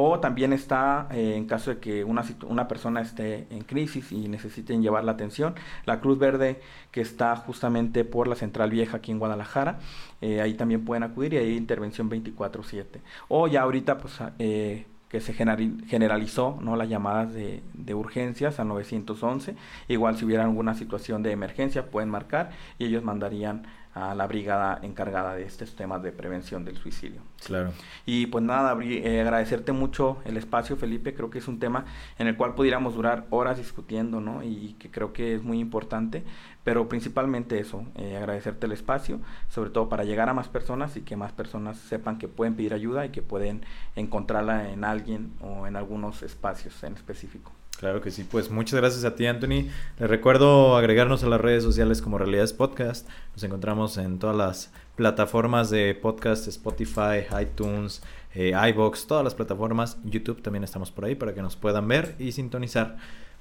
O 0.00 0.20
también 0.20 0.52
está, 0.52 1.08
eh, 1.10 1.34
en 1.34 1.46
caso 1.46 1.70
de 1.70 1.80
que 1.80 2.04
una, 2.04 2.22
una 2.46 2.68
persona 2.68 3.00
esté 3.00 3.48
en 3.50 3.62
crisis 3.64 4.12
y 4.12 4.28
necesiten 4.28 4.80
llevar 4.80 5.02
la 5.02 5.10
atención, 5.10 5.56
la 5.86 5.98
Cruz 5.98 6.20
Verde 6.20 6.60
que 6.92 7.00
está 7.00 7.34
justamente 7.34 8.04
por 8.04 8.28
la 8.28 8.36
Central 8.36 8.70
Vieja 8.70 8.98
aquí 8.98 9.10
en 9.10 9.18
Guadalajara, 9.18 9.80
eh, 10.20 10.40
ahí 10.40 10.54
también 10.54 10.84
pueden 10.84 11.02
acudir 11.02 11.34
y 11.34 11.38
hay 11.38 11.56
intervención 11.56 12.08
24/7. 12.08 13.00
O 13.26 13.48
ya 13.48 13.62
ahorita, 13.62 13.98
pues... 13.98 14.20
Eh, 14.38 14.86
que 15.08 15.20
se 15.22 15.32
generalizó 15.32 16.58
¿no? 16.60 16.76
las 16.76 16.86
llamadas 16.86 17.32
de, 17.32 17.62
de, 17.72 17.94
urgencias 17.94 18.60
al 18.60 18.68
911. 18.68 19.56
Igual 19.88 20.18
si 20.18 20.26
hubiera 20.26 20.44
alguna 20.44 20.74
situación 20.74 21.22
de 21.22 21.32
emergencia 21.32 21.86
pueden 21.86 22.10
marcar 22.10 22.50
y 22.78 22.84
ellos 22.84 23.02
mandarían 23.02 23.62
a 23.98 24.14
la 24.14 24.26
brigada 24.26 24.78
encargada 24.82 25.34
de 25.34 25.42
estos 25.42 25.74
temas 25.74 26.02
de 26.02 26.12
prevención 26.12 26.64
del 26.64 26.76
suicidio. 26.76 27.20
Claro. 27.44 27.72
Y 28.06 28.26
pues 28.26 28.44
nada, 28.44 28.76
eh, 28.82 29.20
agradecerte 29.20 29.72
mucho 29.72 30.18
el 30.24 30.36
espacio, 30.36 30.76
Felipe. 30.76 31.14
Creo 31.14 31.30
que 31.30 31.38
es 31.38 31.48
un 31.48 31.58
tema 31.58 31.84
en 32.18 32.26
el 32.26 32.36
cual 32.36 32.54
pudiéramos 32.54 32.94
durar 32.94 33.26
horas 33.30 33.58
discutiendo, 33.58 34.20
¿no? 34.20 34.42
Y 34.42 34.76
que 34.78 34.90
creo 34.90 35.12
que 35.12 35.34
es 35.34 35.42
muy 35.42 35.58
importante. 35.58 36.24
Pero 36.64 36.88
principalmente 36.88 37.58
eso, 37.58 37.84
eh, 37.96 38.16
agradecerte 38.16 38.66
el 38.66 38.72
espacio, 38.72 39.20
sobre 39.48 39.70
todo 39.70 39.88
para 39.88 40.04
llegar 40.04 40.28
a 40.28 40.34
más 40.34 40.48
personas 40.48 40.96
y 40.96 41.00
que 41.00 41.16
más 41.16 41.32
personas 41.32 41.78
sepan 41.78 42.18
que 42.18 42.28
pueden 42.28 42.54
pedir 42.54 42.74
ayuda 42.74 43.06
y 43.06 43.10
que 43.10 43.22
pueden 43.22 43.64
encontrarla 43.96 44.70
en 44.70 44.84
alguien 44.84 45.32
o 45.40 45.66
en 45.66 45.76
algunos 45.76 46.22
espacios 46.22 46.82
en 46.82 46.94
específico. 46.94 47.52
Claro 47.78 48.00
que 48.00 48.10
sí, 48.10 48.26
pues 48.28 48.50
muchas 48.50 48.80
gracias 48.80 49.04
a 49.04 49.14
ti 49.14 49.26
Anthony. 49.26 49.68
Les 49.98 50.10
recuerdo 50.10 50.76
agregarnos 50.76 51.22
a 51.22 51.28
las 51.28 51.40
redes 51.40 51.62
sociales 51.62 52.02
como 52.02 52.18
Realidades 52.18 52.52
Podcast. 52.52 53.08
Nos 53.34 53.44
encontramos 53.44 53.98
en 53.98 54.18
todas 54.18 54.36
las 54.36 54.72
plataformas 54.96 55.70
de 55.70 55.94
podcast, 55.94 56.48
Spotify, 56.48 57.26
iTunes, 57.40 58.02
eh, 58.34 58.52
iBox, 58.70 59.06
todas 59.06 59.22
las 59.22 59.36
plataformas. 59.36 59.96
YouTube 60.04 60.42
también 60.42 60.64
estamos 60.64 60.90
por 60.90 61.04
ahí 61.04 61.14
para 61.14 61.34
que 61.34 61.40
nos 61.40 61.54
puedan 61.54 61.86
ver 61.86 62.16
y 62.18 62.32
sintonizar. 62.32 62.96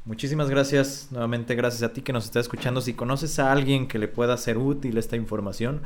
Muchísimas 0.05 0.51
gracias, 0.51 1.07
nuevamente 1.09 1.55
gracias 1.55 1.81
a 1.81 1.91
ti 1.91 2.01
que 2.01 2.13
nos 2.13 2.25
está 2.25 2.39
escuchando. 2.39 2.79
Si 2.79 2.93
conoces 2.93 3.39
a 3.39 3.51
alguien 3.51 3.87
que 3.87 3.97
le 3.97 4.07
pueda 4.07 4.37
ser 4.37 4.59
útil 4.59 4.99
esta 4.99 5.15
información, 5.15 5.81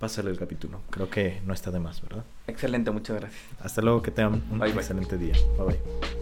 pásale 0.00 0.30
el 0.30 0.38
capítulo. 0.38 0.80
Creo 0.90 1.08
que 1.08 1.40
no 1.46 1.54
está 1.54 1.70
de 1.70 1.78
más, 1.78 2.02
¿verdad? 2.02 2.24
Excelente, 2.48 2.90
muchas 2.90 3.20
gracias. 3.20 3.40
Hasta 3.60 3.80
luego, 3.80 4.02
que 4.02 4.10
tengan 4.10 4.42
un 4.50 4.60
excelente 4.60 5.16
día. 5.16 5.34
Bye 5.56 5.66
bye. 5.66 6.21